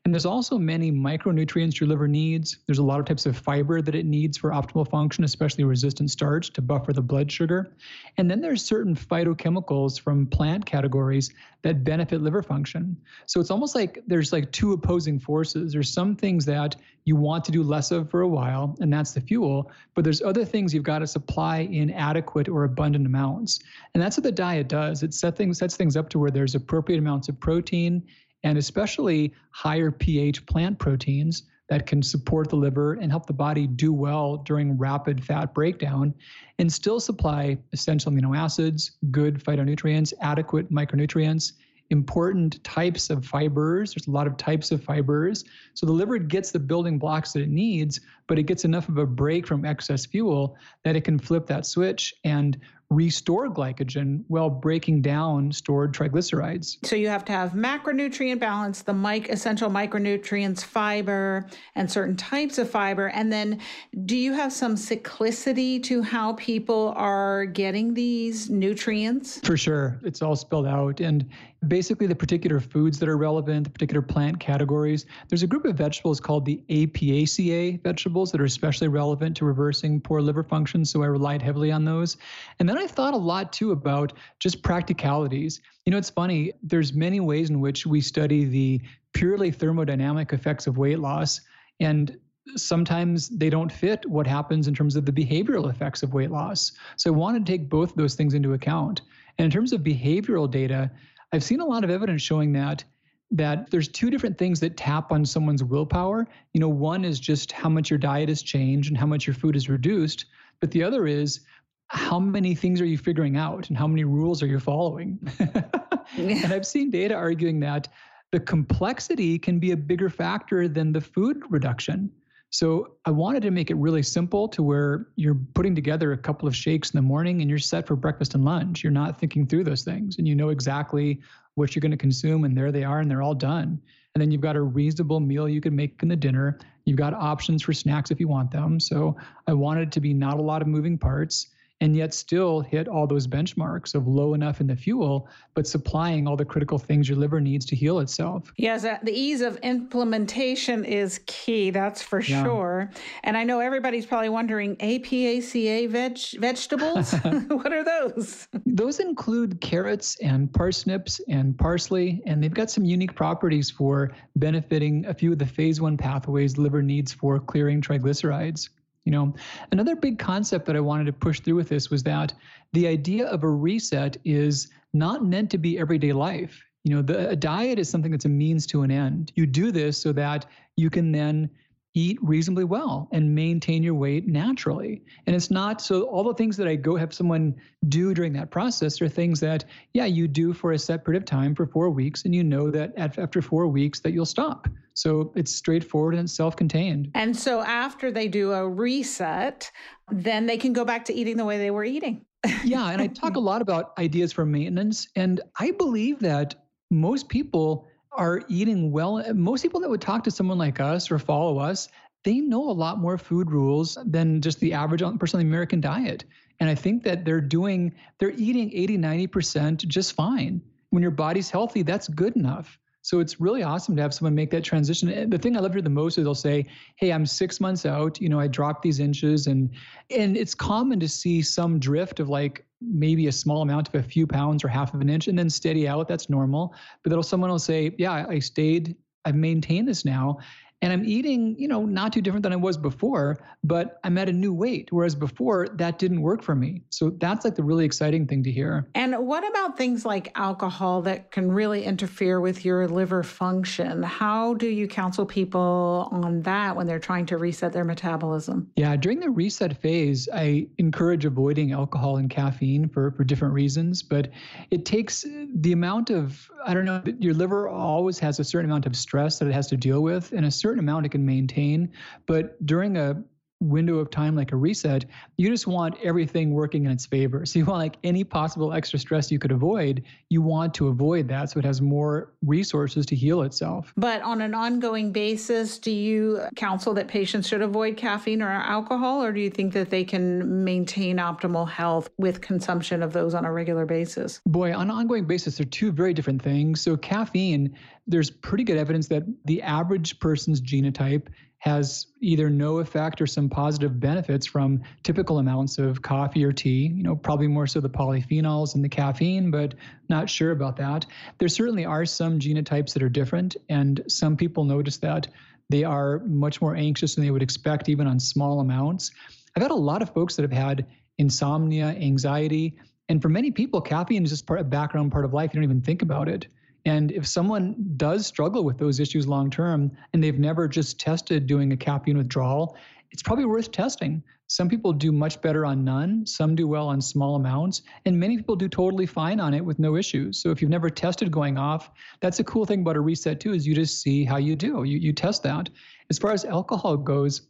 [0.04, 2.58] And there's also many micronutrients your liver needs.
[2.66, 6.10] There's a lot of types of fiber that it needs for optimal function, especially resistant
[6.10, 7.72] starch to buffer the blood sugar.
[8.18, 12.94] And then there's certain phytochemicals from plant categories that benefit liver function.
[13.24, 15.72] So it's almost like there's like two opposing forces.
[15.72, 19.12] There's some things that you want to do less of for a while, and that's
[19.12, 19.70] the fuel.
[19.94, 23.60] But there's other things you've got to supply in adequate or abundant amounts.
[23.94, 25.02] And that's what the diet does.
[25.02, 28.02] It set things, sets things up to where there's appropriate amounts of protein
[28.44, 33.66] and especially higher pH plant proteins that can support the liver and help the body
[33.66, 36.14] do well during rapid fat breakdown
[36.58, 41.52] and still supply essential amino acids, good phytonutrients, adequate micronutrients,
[41.90, 43.94] important types of fibers.
[43.94, 45.44] There's a lot of types of fibers.
[45.74, 48.98] So the liver gets the building blocks that it needs, but it gets enough of
[48.98, 52.58] a break from excess fuel that it can flip that switch and
[52.90, 56.84] restore glycogen while breaking down stored triglycerides.
[56.86, 62.58] So you have to have macronutrient balance, the mic essential micronutrients, fiber, and certain types
[62.58, 63.08] of fiber.
[63.08, 63.60] And then
[64.04, 69.40] do you have some cyclicity to how people are getting these nutrients?
[69.44, 69.98] For sure.
[70.04, 71.00] It's all spelled out.
[71.00, 71.28] And
[71.68, 75.06] basically the particular foods that are relevant, the particular plant categories.
[75.28, 80.00] There's a group of vegetables called the APACA vegetables that are especially relevant to reversing
[80.00, 80.84] poor liver function.
[80.84, 82.16] So I relied heavily on those.
[82.58, 85.60] And then I thought a lot too about just practicalities.
[85.86, 88.80] You know, it's funny, there's many ways in which we study the
[89.12, 91.40] purely thermodynamic effects of weight loss.
[91.80, 92.18] And
[92.56, 96.72] sometimes they don't fit what happens in terms of the behavioral effects of weight loss.
[96.96, 99.02] So I want to take both those things into account.
[99.38, 100.90] And in terms of behavioral data,
[101.32, 102.84] I've seen a lot of evidence showing that
[103.30, 106.26] that there's two different things that tap on someone's willpower.
[106.52, 109.34] You know, one is just how much your diet has changed and how much your
[109.34, 110.26] food is reduced,
[110.60, 111.40] but the other is
[111.88, 115.18] how many things are you figuring out and how many rules are you following?
[116.16, 117.88] and I've seen data arguing that
[118.32, 122.10] the complexity can be a bigger factor than the food reduction.
[122.50, 126.46] So I wanted to make it really simple to where you're putting together a couple
[126.46, 128.82] of shakes in the morning and you're set for breakfast and lunch.
[128.82, 131.20] You're not thinking through those things and you know exactly
[131.56, 133.80] what you're going to consume and there they are and they're all done.
[134.14, 136.58] And then you've got a reasonable meal you can make in the dinner.
[136.84, 138.78] You've got options for snacks if you want them.
[138.78, 139.16] So
[139.48, 141.48] I wanted to be not a lot of moving parts
[141.84, 146.26] and yet still hit all those benchmarks of low enough in the fuel, but supplying
[146.26, 148.54] all the critical things your liver needs to heal itself.
[148.56, 152.42] Yes, uh, the ease of implementation is key, that's for yeah.
[152.42, 152.90] sure.
[153.22, 157.12] And I know everybody's probably wondering APACA veg- vegetables?
[157.48, 158.48] what are those?
[158.64, 165.04] Those include carrots and parsnips and parsley, and they've got some unique properties for benefiting
[165.04, 168.70] a few of the phase one pathways liver needs for clearing triglycerides.
[169.04, 169.34] You know,
[169.70, 172.32] another big concept that I wanted to push through with this was that
[172.72, 176.62] the idea of a reset is not meant to be everyday life.
[176.84, 179.32] You know, the a diet is something that's a means to an end.
[179.36, 181.50] You do this so that you can then
[181.94, 185.02] eat reasonably well and maintain your weight naturally.
[185.26, 187.54] And it's not so all the things that I go have someone
[187.88, 191.26] do during that process are things that, yeah, you do for a set period of
[191.26, 194.68] time for four weeks, and you know that after four weeks that you'll stop.
[194.94, 197.10] So it's straightforward and self contained.
[197.14, 199.70] And so after they do a reset,
[200.10, 202.24] then they can go back to eating the way they were eating.
[202.64, 202.90] yeah.
[202.90, 205.08] And I talk a lot about ideas for maintenance.
[205.16, 206.54] And I believe that
[206.90, 209.22] most people are eating well.
[209.34, 211.88] Most people that would talk to someone like us or follow us,
[212.22, 215.80] they know a lot more food rules than just the average person on the American
[215.80, 216.24] diet.
[216.60, 220.62] And I think that they're doing, they're eating 80, 90% just fine.
[220.90, 222.78] When your body's healthy, that's good enough.
[223.04, 225.10] So it's really awesome to have someone make that transition.
[225.10, 226.64] And the thing I love here the most is they'll say,
[226.96, 228.18] "Hey, I'm six months out.
[228.18, 229.68] You know, I dropped these inches," and
[230.08, 234.02] and it's common to see some drift of like maybe a small amount of a
[234.02, 236.08] few pounds or half of an inch, and then steady out.
[236.08, 236.74] That's normal.
[237.02, 238.96] But then someone will say, "Yeah, I stayed.
[239.26, 240.38] I've maintained this now."
[240.82, 244.28] And I'm eating, you know, not too different than I was before, but I'm at
[244.28, 244.88] a new weight.
[244.90, 246.82] Whereas before, that didn't work for me.
[246.90, 248.88] So that's like the really exciting thing to hear.
[248.94, 254.02] And what about things like alcohol that can really interfere with your liver function?
[254.02, 258.70] How do you counsel people on that when they're trying to reset their metabolism?
[258.76, 264.02] Yeah, during the reset phase, I encourage avoiding alcohol and caffeine for, for different reasons,
[264.02, 264.30] but
[264.70, 268.84] it takes the amount of, I don't know, your liver always has a certain amount
[268.84, 271.92] of stress that it has to deal with, and a certain amount it can maintain.
[272.24, 273.22] But during a
[273.64, 275.04] window of time like a reset,
[275.36, 277.44] you just want everything working in its favor.
[277.46, 281.28] So you want like any possible extra stress you could avoid, you want to avoid
[281.28, 283.92] that so it has more resources to heal itself.
[283.96, 289.22] But on an ongoing basis, do you counsel that patients should avoid caffeine or alcohol
[289.22, 293.44] or do you think that they can maintain optimal health with consumption of those on
[293.44, 294.40] a regular basis?
[294.46, 296.80] Boy, on an ongoing basis they're two very different things.
[296.80, 301.28] So caffeine, there's pretty good evidence that the average person's genotype
[301.64, 306.88] has either no effect or some positive benefits from typical amounts of coffee or tea,
[306.94, 309.72] you know, probably more so the polyphenols and the caffeine, but
[310.10, 311.06] not sure about that.
[311.38, 315.26] There certainly are some genotypes that are different, and some people notice that
[315.70, 319.10] they are much more anxious than they would expect, even on small amounts.
[319.56, 320.84] I've had a lot of folks that have had
[321.16, 322.76] insomnia, anxiety,
[323.08, 325.54] and for many people, caffeine is just part, a background part of life.
[325.54, 326.46] You don't even think about it.
[326.84, 331.46] And if someone does struggle with those issues long term and they've never just tested
[331.46, 332.76] doing a caffeine withdrawal,
[333.10, 334.22] it's probably worth testing.
[334.48, 338.36] Some people do much better on none, some do well on small amounts, and many
[338.36, 340.40] people do totally fine on it with no issues.
[340.42, 343.54] So if you've never tested going off, that's a cool thing about a reset too
[343.54, 344.84] is you just see how you do.
[344.84, 345.70] You you test that.
[346.10, 347.48] As far as alcohol goes,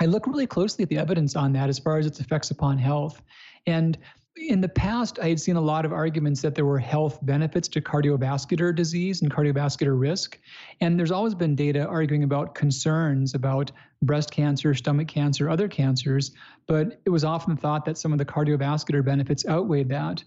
[0.00, 2.76] I look really closely at the evidence on that as far as its effects upon
[2.76, 3.22] health.
[3.66, 3.96] And
[4.36, 7.68] in the past, I had seen a lot of arguments that there were health benefits
[7.68, 10.38] to cardiovascular disease and cardiovascular risk.
[10.80, 13.72] And there's always been data arguing about concerns about
[14.02, 16.32] breast cancer, stomach cancer, other cancers.
[16.66, 20.22] But it was often thought that some of the cardiovascular benefits outweighed that.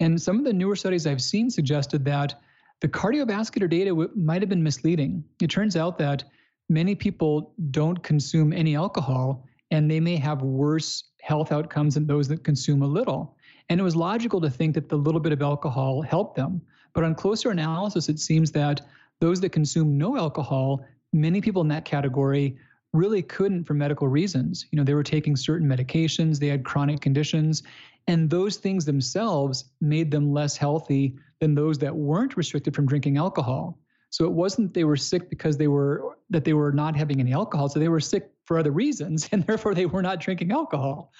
[0.00, 2.34] And some of the newer studies I've seen suggested that
[2.80, 5.24] the cardiovascular data w- might have been misleading.
[5.40, 6.24] It turns out that
[6.68, 12.28] many people don't consume any alcohol and they may have worse health outcomes than those
[12.28, 13.33] that consume a little.
[13.68, 16.60] And it was logical to think that the little bit of alcohol helped them.
[16.92, 18.82] But on closer analysis, it seems that
[19.20, 22.56] those that consume no alcohol, many people in that category
[22.92, 24.66] really couldn't for medical reasons.
[24.70, 27.62] You know, they were taking certain medications, they had chronic conditions,
[28.06, 33.16] and those things themselves made them less healthy than those that weren't restricted from drinking
[33.16, 33.78] alcohol.
[34.10, 37.32] So it wasn't they were sick because they were that they were not having any
[37.32, 37.68] alcohol.
[37.68, 41.12] So they were sick for other reasons, and therefore they were not drinking alcohol.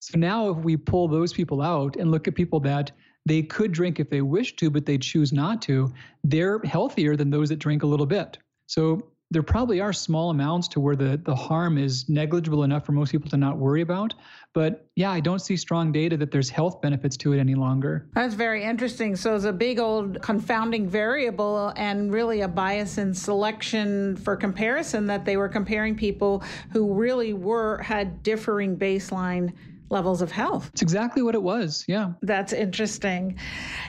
[0.00, 2.92] So now, if we pull those people out and look at people that
[3.24, 7.30] they could drink if they wish to, but they choose not to, they're healthier than
[7.30, 8.38] those that drink a little bit.
[8.66, 12.92] So there probably are small amounts to where the, the harm is negligible enough for
[12.92, 14.14] most people to not worry about.
[14.52, 18.06] But yeah, I don't see strong data that there's health benefits to it any longer.
[18.14, 19.16] That's very interesting.
[19.16, 25.06] So it's a big old confounding variable and really a bias in selection for comparison
[25.06, 29.52] that they were comparing people who really were had differing baseline
[29.88, 30.70] levels of health.
[30.72, 31.84] It's exactly what it was.
[31.86, 32.12] Yeah.
[32.22, 33.38] That's interesting.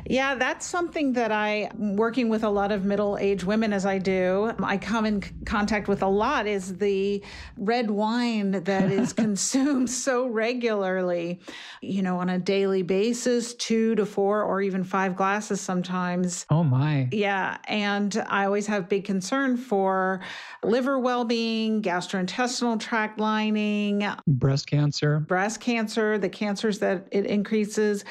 [0.06, 3.98] Yeah, that's something that I, working with a lot of middle aged women as I
[3.98, 7.24] do, I come in contact with a lot is the
[7.58, 11.42] red wine that is consumed so regularly,
[11.82, 16.46] you know, on a daily basis, two to four or even five glasses sometimes.
[16.50, 17.10] Oh, my.
[17.12, 17.58] Yeah.
[17.68, 20.22] And I always have big concern for
[20.64, 27.26] liver well being, gastrointestinal tract lining, breast cancer, breast cancer cancer, the cancers that it
[27.26, 28.04] increases.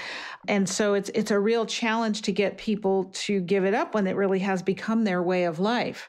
[0.48, 4.06] And so it's it's a real challenge to get people to give it up when
[4.06, 6.08] it really has become their way of life.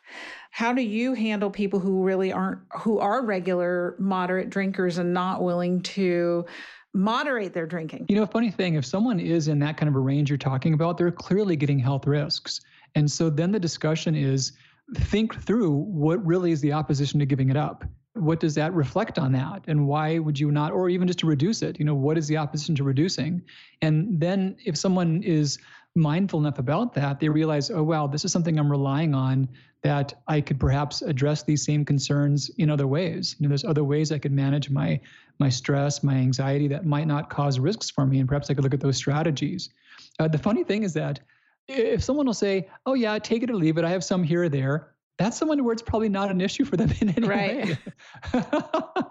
[0.52, 5.44] How do you handle people who really aren't who are regular moderate drinkers and not
[5.44, 6.46] willing to
[6.94, 8.06] moderate their drinking?
[8.08, 10.74] You know, funny thing, if someone is in that kind of a range you're talking
[10.74, 12.62] about, they're clearly getting health risks.
[12.96, 14.54] And so then the discussion is
[14.96, 17.84] think through what really is the opposition to giving it up
[18.22, 19.64] what does that reflect on that?
[19.68, 22.28] And why would you not or even just to reduce it you know what is
[22.28, 23.42] the opposition to reducing?
[23.82, 25.58] And then if someone is
[25.96, 29.50] mindful enough about that they realize oh wow this is something i'm relying on
[29.82, 33.36] that i could perhaps address these same concerns in other ways.
[33.40, 35.00] You know there's other ways i could manage my
[35.40, 38.64] my stress my anxiety that might not cause risks for me and perhaps i could
[38.64, 39.70] look at those strategies.
[40.20, 41.20] Uh, the funny thing is that
[41.68, 44.44] if someone will say oh yeah take it or leave it i have some here
[44.44, 47.66] or there that's someone where it's probably not an issue for them in any right.
[47.66, 47.78] way.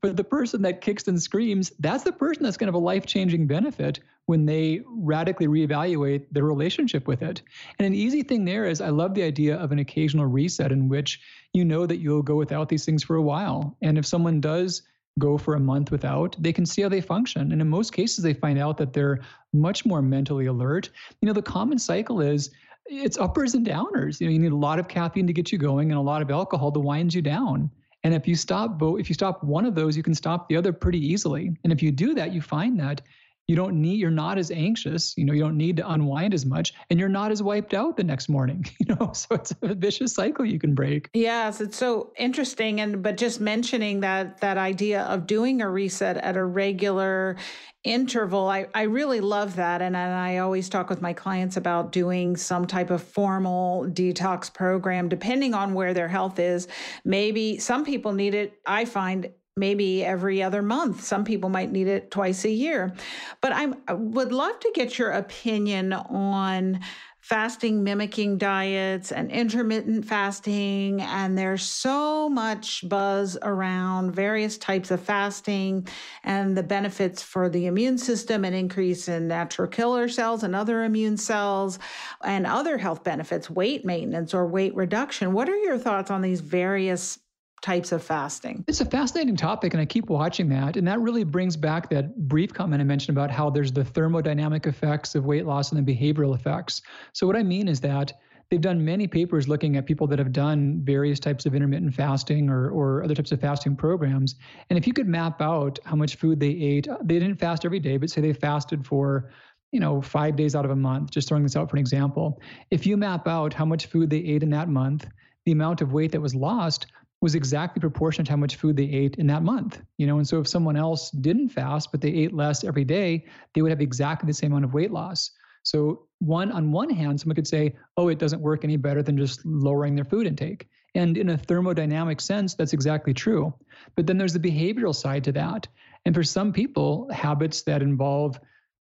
[0.00, 2.84] but the person that kicks and screams, that's the person that's going to have a
[2.84, 7.42] life changing benefit when they radically reevaluate their relationship with it.
[7.78, 10.88] And an easy thing there is I love the idea of an occasional reset in
[10.88, 11.20] which
[11.52, 13.76] you know that you'll go without these things for a while.
[13.82, 14.82] And if someone does
[15.18, 17.52] go for a month without, they can see how they function.
[17.52, 19.20] And in most cases, they find out that they're
[19.52, 20.88] much more mentally alert.
[21.20, 22.50] You know, the common cycle is
[22.86, 24.20] it's uppers and downers.
[24.20, 26.22] You know, you need a lot of caffeine to get you going and a lot
[26.22, 27.70] of alcohol to wind you down.
[28.04, 30.56] And if you stop both, if you stop one of those, you can stop the
[30.56, 31.56] other pretty easily.
[31.62, 33.02] And if you do that, you find that
[33.48, 36.46] you don't need you're not as anxious you know you don't need to unwind as
[36.46, 39.74] much and you're not as wiped out the next morning you know so it's a
[39.74, 41.08] vicious cycle you can break.
[41.14, 46.16] Yes it's so interesting and but just mentioning that that idea of doing a reset
[46.18, 47.36] at a regular
[47.84, 51.90] interval i, I really love that and, and i always talk with my clients about
[51.90, 56.68] doing some type of formal detox program depending on where their health is.
[57.04, 61.04] Maybe some people need it i find maybe every other month.
[61.04, 62.94] Some people might need it twice a year.
[63.40, 66.80] But I'm, I would love to get your opinion on
[67.20, 71.02] fasting mimicking diets and intermittent fasting.
[71.02, 75.86] And there's so much buzz around various types of fasting
[76.24, 80.82] and the benefits for the immune system and increase in natural killer cells and other
[80.82, 81.78] immune cells
[82.24, 85.32] and other health benefits, weight maintenance or weight reduction.
[85.32, 87.20] What are your thoughts on these various
[87.62, 88.64] types of fasting?
[88.68, 90.76] It's a fascinating topic, and I keep watching that.
[90.76, 94.66] And that really brings back that brief comment I mentioned about how there's the thermodynamic
[94.66, 96.82] effects of weight loss and the behavioral effects.
[97.12, 98.12] So, what I mean is that
[98.50, 102.50] they've done many papers looking at people that have done various types of intermittent fasting
[102.50, 104.34] or, or other types of fasting programs.
[104.68, 107.64] And if you could map out how much food they ate, uh, they didn't fast
[107.64, 109.30] every day, but say they fasted for
[109.72, 112.40] you know, five days out of a month, just throwing this out for an example.
[112.70, 115.08] If you map out how much food they ate in that month,
[115.46, 116.86] the amount of weight that was lost
[117.22, 119.80] was exactly proportionate to how much food they ate in that month.
[119.96, 123.24] You know, and so if someone else didn't fast, but they ate less every day,
[123.54, 125.30] they would have exactly the same amount of weight loss.
[125.62, 129.16] So one on one hand, someone could say, oh, it doesn't work any better than
[129.16, 130.68] just lowering their food intake.
[130.96, 133.54] And in a thermodynamic sense, that's exactly true.
[133.94, 135.68] But then there's the behavioral side to that.
[136.04, 138.38] And for some people, habits that involve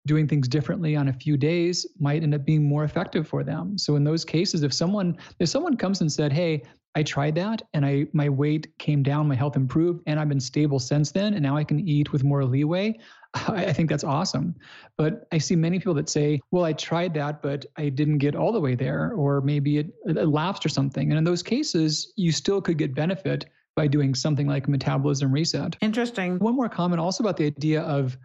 [0.06, 3.76] doing things differently on a few days might end up being more effective for them.
[3.76, 6.62] So in those cases, if someone if someone comes and said, "Hey,
[6.98, 10.40] I tried that and I my weight came down, my health improved, and I've been
[10.40, 12.98] stable since then, and now I can eat with more leeway,"
[13.34, 14.56] I think that's awesome.
[14.96, 18.34] But I see many people that say, "Well, I tried that, but I didn't get
[18.34, 22.12] all the way there, or maybe it, it lapsed or something." And in those cases,
[22.16, 23.46] you still could get benefit
[23.76, 25.76] by doing something like metabolism reset.
[25.80, 26.40] Interesting.
[26.40, 28.18] One more comment also about the idea of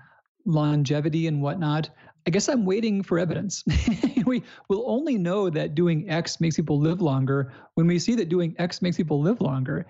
[0.46, 1.92] longevity and whatnot,
[2.26, 3.64] I guess I'm waiting for evidence.
[4.40, 8.30] we will only know that doing X makes people live longer when we see that
[8.30, 9.86] doing X makes people live longer.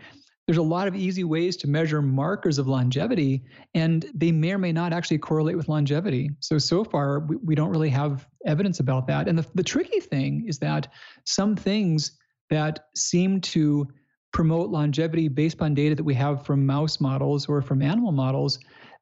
[0.46, 4.58] There's a lot of easy ways to measure markers of longevity, and they may or
[4.58, 6.32] may not actually correlate with longevity.
[6.42, 9.30] So, so far, we, we don't really have evidence about that.
[9.30, 10.88] And the, the tricky thing is that
[11.26, 12.20] some things
[12.50, 13.88] that seem to
[14.34, 18.60] promote longevity based on data that we have from mouse models or from animal models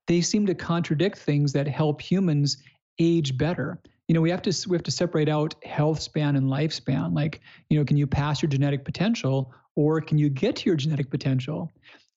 [0.08, 2.58] they seem to contradict things that help humans
[3.00, 3.80] age better.
[4.12, 7.16] You know, we have to we have to separate out health span and lifespan.
[7.16, 7.40] Like,
[7.70, 11.10] you know, can you pass your genetic potential or can you get to your genetic
[11.10, 11.72] potential?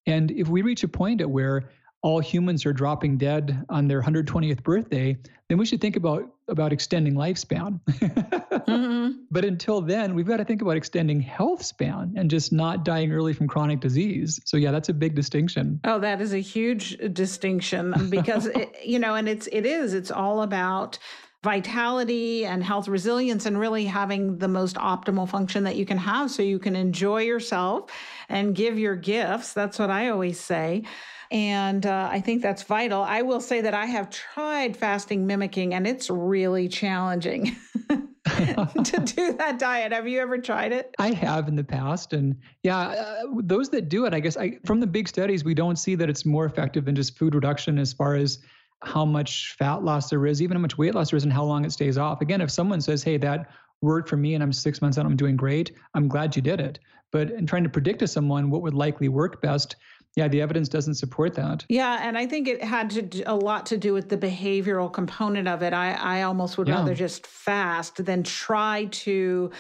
[0.05, 1.71] And if we reach a point at where
[2.03, 5.17] all humans are dropping dead on their 120th birthday,
[5.49, 7.79] then we should think about about extending lifespan.
[7.89, 9.19] mm-hmm.
[9.31, 13.13] But until then, we've got to think about extending health span and just not dying
[13.13, 14.41] early from chronic disease.
[14.45, 15.79] So yeah, that's a big distinction.
[15.85, 20.11] Oh, that is a huge distinction because it, you know, and it's it is it's
[20.11, 20.99] all about
[21.45, 26.31] vitality and health resilience and really having the most optimal function that you can have
[26.31, 27.91] so you can enjoy yourself
[28.31, 29.53] and give your gifts.
[29.53, 30.85] That's what I always say.
[31.31, 33.03] And uh, I think that's vital.
[33.03, 37.57] I will say that I have tried fasting mimicking, and it's really challenging.
[38.25, 39.93] to do that diet.
[39.93, 40.95] Have you ever tried it?
[40.99, 44.59] I have in the past, and yeah, uh, those that do it, I guess, I,
[44.65, 47.79] from the big studies, we don't see that it's more effective than just food reduction
[47.79, 48.39] as far as
[48.87, 51.45] how much fat loss there is, even how much weight loss there is, and how
[51.45, 52.21] long it stays off.
[52.21, 55.17] Again, if someone says, "Hey, that worked for me, and I'm six months out, I'm
[55.17, 56.79] doing great," I'm glad you did it.
[57.13, 59.77] But in trying to predict to someone what would likely work best,
[60.17, 61.65] yeah, the evidence doesn't support that.
[61.69, 64.93] Yeah, and I think it had to do, a lot to do with the behavioral
[64.93, 65.73] component of it.
[65.73, 66.75] I, I almost would yeah.
[66.75, 69.51] rather just fast than try to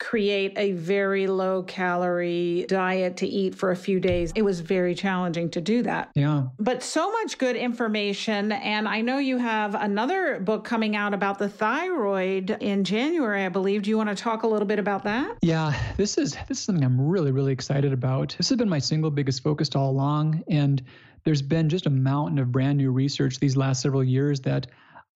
[0.00, 4.32] create a very low calorie diet to eat for a few days.
[4.34, 6.10] It was very challenging to do that.
[6.14, 6.48] Yeah.
[6.58, 8.52] But so much good information.
[8.52, 13.48] And I know you have another book coming out about the thyroid in January, I
[13.48, 13.82] believe.
[13.82, 15.38] Do you want to talk a little bit about that?
[15.42, 18.34] Yeah, this is this is something I'm really, really excited about.
[18.36, 20.42] This has been my single biggest focus all along.
[20.48, 20.82] And
[21.24, 24.66] there's been just a mountain of brand new research these last several years that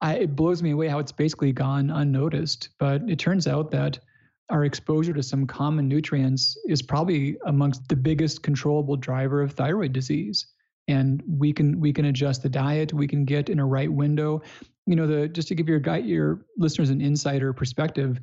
[0.01, 2.70] I, it blows me away how it's basically gone unnoticed.
[2.79, 3.99] But it turns out that
[4.51, 9.92] our exposure to some common nutrients is probably amongst the biggest controllable driver of thyroid
[9.92, 10.46] disease.
[10.88, 12.94] And we can we can adjust the diet.
[12.94, 14.40] We can get in a right window.
[14.86, 18.20] You know the just to give your guy your listeners an insider perspective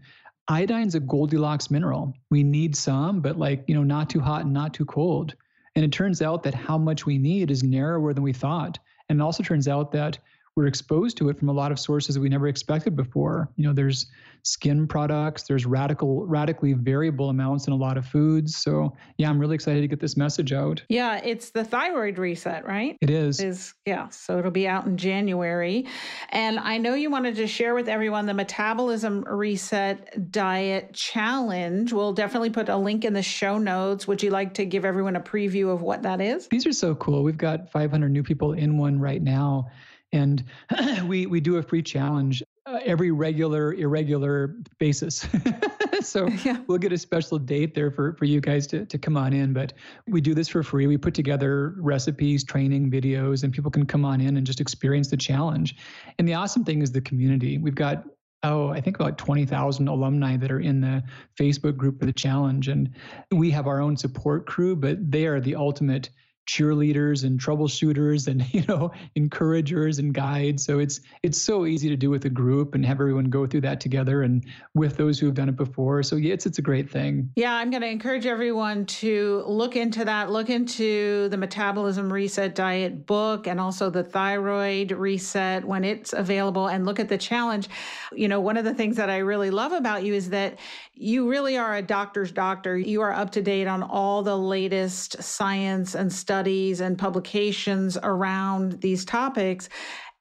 [0.50, 2.14] iodine's a goldilocks mineral.
[2.32, 5.36] We need some but like you know not too hot and not too cold.
[5.76, 8.80] And it turns out that how much we need is narrower than we thought.
[9.10, 10.18] And it also turns out that
[10.56, 13.50] we're exposed to it from a lot of sources we never expected before.
[13.58, 14.08] You know, there's
[14.44, 18.56] skin products, there's radical, radically variable amounts in a lot of foods.
[18.56, 20.82] So yeah, I'm really excited to get this message out.
[20.88, 22.96] Yeah, it's the thyroid reset, right?
[23.02, 23.42] It is.
[23.42, 24.08] It is yeah.
[24.10, 25.88] So it'll be out in January.
[26.30, 31.92] And I know you wanted to share with everyone the metabolism reset diet challenge.
[31.92, 34.08] We'll definitely put a link in the show notes.
[34.08, 36.48] Would you like to give everyone a preview of what that is?
[36.48, 37.24] These are so cool.
[37.24, 39.70] We've got 500 new people in one right now.
[40.16, 40.44] And
[41.04, 45.28] we, we do a free challenge uh, every regular, irregular basis.
[46.02, 46.62] so yeah.
[46.68, 49.54] we'll get a special date there for, for you guys to, to come on in.
[49.54, 49.74] But
[50.08, 50.88] we do this for free.
[50.88, 55.10] We put together recipes, training videos, and people can come on in and just experience
[55.10, 55.76] the challenge.
[56.18, 57.58] And the awesome thing is the community.
[57.58, 58.06] We've got
[58.44, 61.04] oh, I think about 20,000 alumni that are in the
[61.40, 62.68] Facebook group for the challenge.
[62.68, 62.94] And
[63.32, 66.12] we have our own support crew, but they are the ultimate
[66.46, 70.64] cheerleaders and troubleshooters and you know encouragers and guides.
[70.64, 73.62] So it's it's so easy to do with a group and have everyone go through
[73.62, 76.04] that together and with those who have done it before.
[76.04, 77.32] So yeah it's it's a great thing.
[77.36, 82.56] Yeah i'm going to encourage everyone to look into that look into the metabolism reset
[82.56, 87.68] diet book and also the thyroid reset when it's available and look at the challenge.
[88.14, 90.60] You know one of the things that i really love about you is that
[90.98, 92.78] you really are a doctor's doctor.
[92.78, 98.82] You are up to date on all the latest science and studies and publications around
[98.82, 99.70] these topics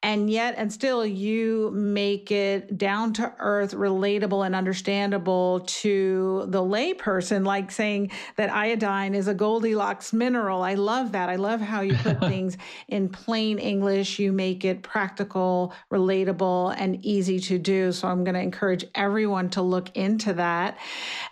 [0.05, 6.61] and yet and still you make it down to earth relatable and understandable to the
[6.61, 10.61] layperson like saying that iodine is a goldilocks mineral.
[10.61, 11.27] I love that.
[11.27, 12.55] I love how you put things
[12.87, 14.19] in plain english.
[14.19, 17.91] You make it practical relatable and easy to do.
[17.91, 20.77] So i'm going to encourage everyone to look into that.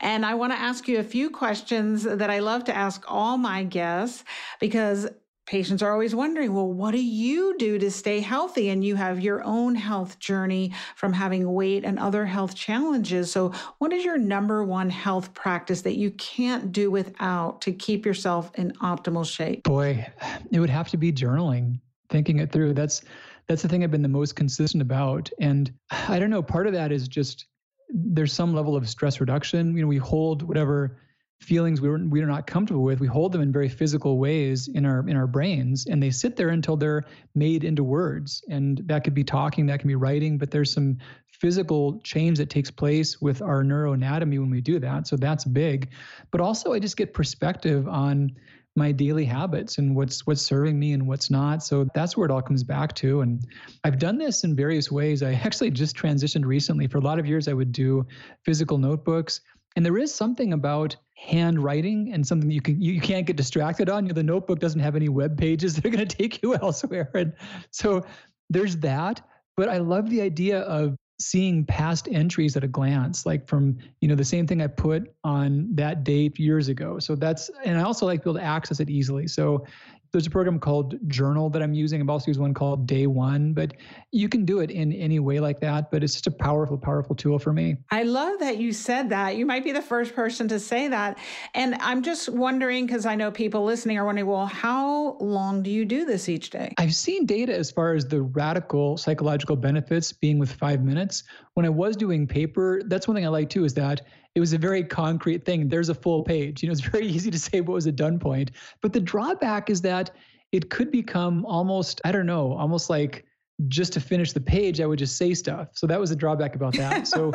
[0.02, 3.38] And i want to ask you a few questions that i love to ask all
[3.38, 4.24] my guests
[4.60, 5.08] because
[5.46, 8.70] patients are always wondering, well, what do you do to stay healthy?
[8.70, 13.32] And you have your own health journey from having weight and other health challenges.
[13.32, 18.06] So, what is your number one health practice that you can't do without to keep
[18.06, 19.64] yourself in optimal shape?
[19.64, 20.06] Boy,
[20.52, 21.80] it would have to be journaling,
[22.10, 22.74] thinking it through.
[22.74, 23.02] That's
[23.48, 25.30] that's the thing I've been the most consistent about.
[25.40, 27.46] And I don't know, part of that is just
[27.90, 29.76] there's some level of stress reduction.
[29.76, 30.98] You know, we hold whatever
[31.44, 34.86] feelings we we are not comfortable with we hold them in very physical ways in
[34.86, 37.04] our in our brains and they sit there until they're
[37.36, 38.44] made into words.
[38.50, 42.50] And that could be talking that can be writing but there's some physical change that
[42.50, 45.90] takes place with our neuroanatomy when we do that so that's big.
[46.32, 48.32] But also i just get perspective on
[48.76, 52.32] my daily habits and what's what's serving me and what's not so that's where it
[52.32, 53.22] all comes back to.
[53.22, 53.46] And
[53.84, 55.22] i've done this in various ways.
[55.22, 56.88] I actually just transitioned recently.
[56.88, 58.06] For a lot of years i would do
[58.44, 59.42] physical notebooks.
[59.76, 64.06] And there is something about handwriting and something you can you can't get distracted on.
[64.06, 66.56] You know, the notebook doesn't have any web pages that are going to take you
[66.62, 67.10] elsewhere.
[67.14, 67.34] And
[67.72, 68.06] so
[68.50, 69.22] there's that.
[69.56, 74.08] But I love the idea of seeing past entries at a glance, like from, you
[74.08, 77.00] know, the same thing I put on that date years ago.
[77.00, 79.28] So that's and I also like to be able to access it easily.
[79.28, 79.66] So
[80.14, 82.00] there's a program called Journal that I'm using.
[82.00, 83.74] I've also used one called Day One, but
[84.12, 85.90] you can do it in any way like that.
[85.90, 87.78] But it's just a powerful, powerful tool for me.
[87.90, 89.38] I love that you said that.
[89.38, 91.18] You might be the first person to say that.
[91.56, 95.72] And I'm just wondering, because I know people listening are wondering, well, how long do
[95.72, 96.76] you do this each day?
[96.78, 101.24] I've seen data as far as the radical psychological benefits being with five minutes.
[101.56, 104.02] When I was doing paper, that's one thing I like too, is that
[104.36, 105.68] it was a very concrete thing.
[105.68, 106.64] There's a full page.
[106.64, 108.52] You know, it's very easy to say what was a done point.
[108.82, 110.12] But the drawback is that
[110.52, 113.26] it could become almost, I don't know, almost like
[113.68, 115.70] just to finish the page, I would just say stuff.
[115.74, 117.08] So that was a drawback about that.
[117.08, 117.32] So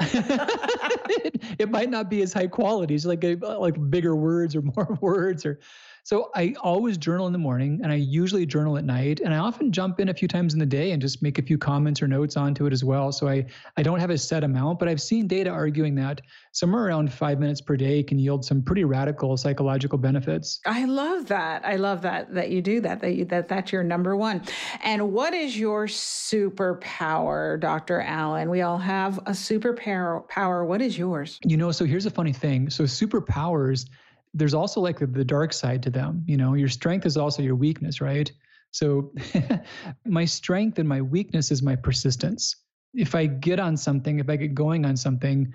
[0.00, 2.94] it, it, might not be as high quality.
[2.94, 5.60] It's like a, like bigger words or more words or
[6.04, 9.20] so I always journal in the morning and I usually journal at night.
[9.20, 11.42] And I often jump in a few times in the day and just make a
[11.42, 13.12] few comments or notes onto it as well.
[13.12, 13.46] So I,
[13.76, 16.20] I don't have a set amount, but I've seen data arguing that
[16.52, 20.60] somewhere around five minutes per day can yield some pretty radical psychological benefits.
[20.66, 21.64] I love that.
[21.64, 24.42] I love that that you do that, that you, that that's your number one.
[24.82, 28.00] And what is your superpower, Dr.
[28.00, 28.50] Alan?
[28.50, 30.26] We all have a superpower.
[30.28, 30.64] Power.
[30.64, 31.38] What is yours?
[31.44, 32.70] You know, so here's a funny thing.
[32.70, 33.88] So superpowers
[34.34, 36.24] there's also like the, dark side to them.
[36.26, 38.30] You know, your strength is also your weakness, right?
[38.70, 39.12] So
[40.06, 42.56] my strength and my weakness is my persistence.
[42.94, 45.52] If I get on something, if I get going on something,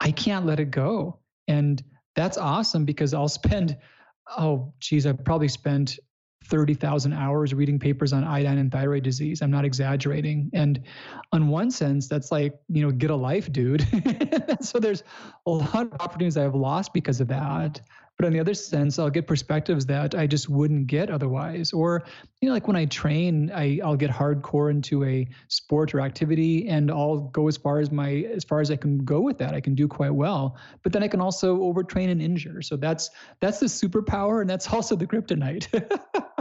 [0.00, 1.18] I can't let it go.
[1.48, 1.82] And
[2.16, 3.76] that's awesome because I'll spend,
[4.38, 5.98] oh, geez, I've probably spent
[6.46, 9.40] 30,000 hours reading papers on iodine and thyroid disease.
[9.40, 10.50] I'm not exaggerating.
[10.52, 10.82] And
[11.32, 13.86] on one sense, that's like, you know, get a life, dude.
[14.60, 15.02] so there's
[15.46, 17.80] a lot of opportunities I've lost because of that.
[18.16, 21.72] But on the other sense, I'll get perspectives that I just wouldn't get otherwise.
[21.72, 22.04] Or,
[22.40, 26.68] you know, like when I train, I, I'll get hardcore into a sport or activity
[26.68, 29.52] and I'll go as far as my as far as I can go with that.
[29.52, 30.56] I can do quite well.
[30.84, 32.62] But then I can also overtrain and injure.
[32.62, 33.10] So that's
[33.40, 35.66] that's the superpower and that's also the kryptonite.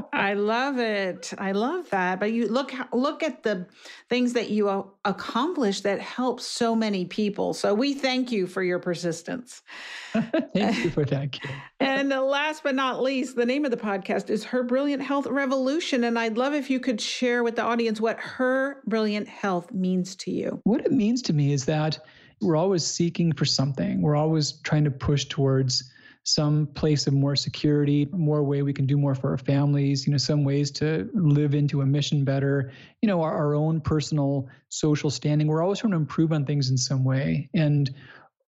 [0.13, 1.33] I love it.
[1.39, 2.19] I love that.
[2.19, 3.65] But you look look at the
[4.09, 7.53] things that you accomplish that help so many people.
[7.53, 9.63] So we thank you for your persistence.
[10.53, 11.39] thank you for that.
[11.79, 16.03] And last but not least, the name of the podcast is Her Brilliant Health Revolution,
[16.03, 20.15] and I'd love if you could share with the audience what Her Brilliant Health means
[20.17, 20.61] to you.
[20.63, 21.99] What it means to me is that
[22.41, 24.01] we're always seeking for something.
[24.01, 25.91] We're always trying to push towards
[26.25, 30.11] some place of more security, more way we can do more for our families, you
[30.11, 34.47] know, some ways to live into a mission better, you know, our, our own personal
[34.69, 35.47] social standing.
[35.47, 37.49] We're always trying to improve on things in some way.
[37.53, 37.93] And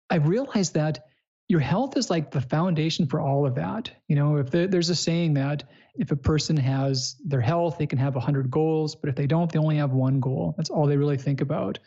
[0.09, 1.05] I realized that
[1.51, 3.91] your health is like the foundation for all of that.
[4.07, 7.85] You know, if the, there's a saying that if a person has their health, they
[7.85, 10.53] can have 100 goals, but if they don't, they only have one goal.
[10.55, 11.77] That's all they really think about.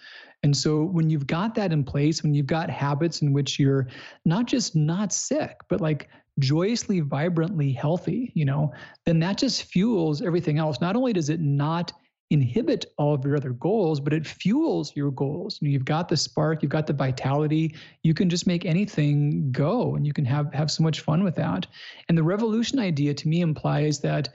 [0.42, 3.88] And so when you've got that in place, when you've got habits in which you're
[4.26, 6.10] not just not sick, but like
[6.40, 8.70] joyously, vibrantly healthy, you know,
[9.06, 10.82] then that just fuels everything else.
[10.82, 11.90] Not only does it not
[12.30, 15.58] inhibit all of your other goals, but it fuels your goals.
[15.60, 17.74] You've got the spark, you've got the vitality.
[18.02, 21.36] You can just make anything go, and you can have have so much fun with
[21.36, 21.66] that.
[22.08, 24.30] And the revolution idea to me implies that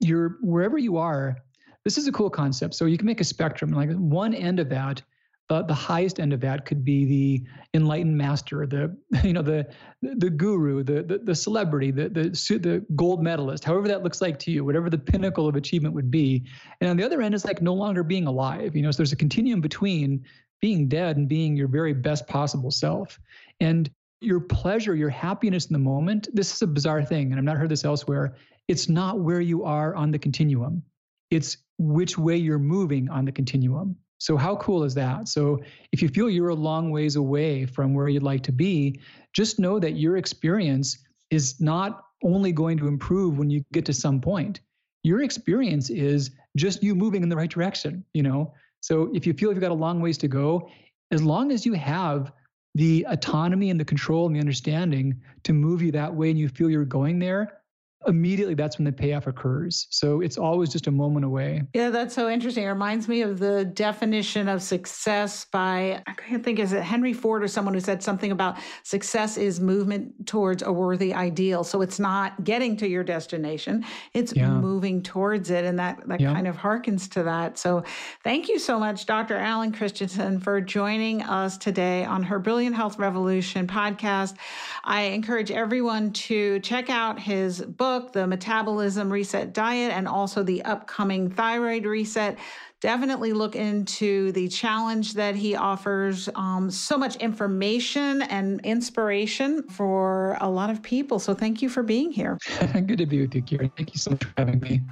[0.00, 1.36] you're wherever you are.
[1.84, 2.74] This is a cool concept.
[2.74, 3.70] So you can make a spectrum.
[3.70, 5.02] Like one end of that
[5.50, 9.66] uh, the highest end of that could be the enlightened master, the you know the
[10.02, 14.38] the guru, the the, the celebrity, the, the the gold medalist, however that looks like
[14.38, 16.44] to you, whatever the pinnacle of achievement would be.
[16.80, 18.74] And on the other end is like no longer being alive.
[18.74, 20.24] You know, so there's a continuum between
[20.60, 23.18] being dead and being your very best possible self.
[23.60, 23.90] And
[24.20, 26.28] your pleasure, your happiness in the moment.
[26.32, 28.36] This is a bizarre thing, and I've not heard this elsewhere.
[28.68, 30.82] It's not where you are on the continuum.
[31.30, 33.96] It's which way you're moving on the continuum.
[34.24, 35.28] So, how cool is that?
[35.28, 35.62] So,
[35.92, 38.98] if you feel you're a long ways away from where you'd like to be,
[39.34, 40.96] just know that your experience
[41.30, 44.60] is not only going to improve when you get to some point.
[45.02, 48.54] Your experience is just you moving in the right direction, you know?
[48.80, 50.70] So, if you feel you've got a long ways to go,
[51.10, 52.32] as long as you have
[52.74, 56.48] the autonomy and the control and the understanding to move you that way and you
[56.48, 57.60] feel you're going there,
[58.06, 59.86] immediately that's when the payoff occurs.
[59.90, 61.62] So it's always just a moment away.
[61.72, 62.64] Yeah, that's so interesting.
[62.64, 67.12] It reminds me of the definition of success by, I can't think, is it Henry
[67.12, 71.64] Ford or someone who said something about success is movement towards a worthy ideal.
[71.64, 74.50] So it's not getting to your destination, it's yeah.
[74.50, 75.64] moving towards it.
[75.64, 76.32] And that, that yeah.
[76.32, 77.58] kind of harkens to that.
[77.58, 77.84] So
[78.22, 79.36] thank you so much, Dr.
[79.36, 84.36] Alan Christianson, for joining us today on her Brilliant Health Revolution podcast.
[84.84, 90.42] I encourage everyone to check out his book book, the Metabolism Reset Diet, and also
[90.42, 92.36] the upcoming Thyroid Reset.
[92.80, 96.28] Definitely look into the challenge that he offers.
[96.34, 101.18] Um, so much information and inspiration for a lot of people.
[101.18, 102.36] So thank you for being here.
[102.72, 103.70] Good to be with you, Kyrin.
[103.76, 104.82] Thank you so much for having me.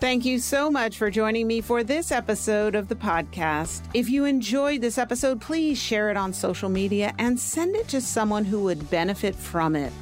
[0.00, 3.82] Thank you so much for joining me for this episode of the podcast.
[3.92, 8.00] If you enjoyed this episode, please share it on social media and send it to
[8.00, 9.92] someone who would benefit from it.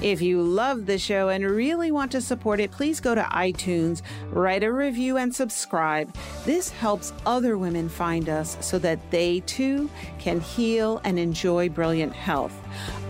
[0.00, 4.02] If you love the show and really want to support it, please go to iTunes,
[4.30, 6.14] write a review, and subscribe.
[6.44, 9.90] This helps other women find us so that they too
[10.20, 12.54] can heal and enjoy brilliant health.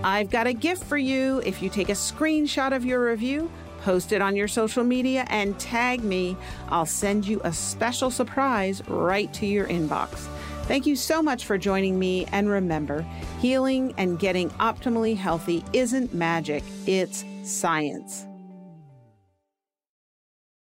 [0.03, 3.51] I've got a gift for you if you take a screenshot of your review
[3.83, 6.37] Post it on your social media and tag me.
[6.69, 10.29] I'll send you a special surprise right to your inbox.
[10.65, 12.27] Thank you so much for joining me.
[12.31, 13.07] And remember,
[13.41, 18.28] healing and getting optimally healthy isn't magic, it's science.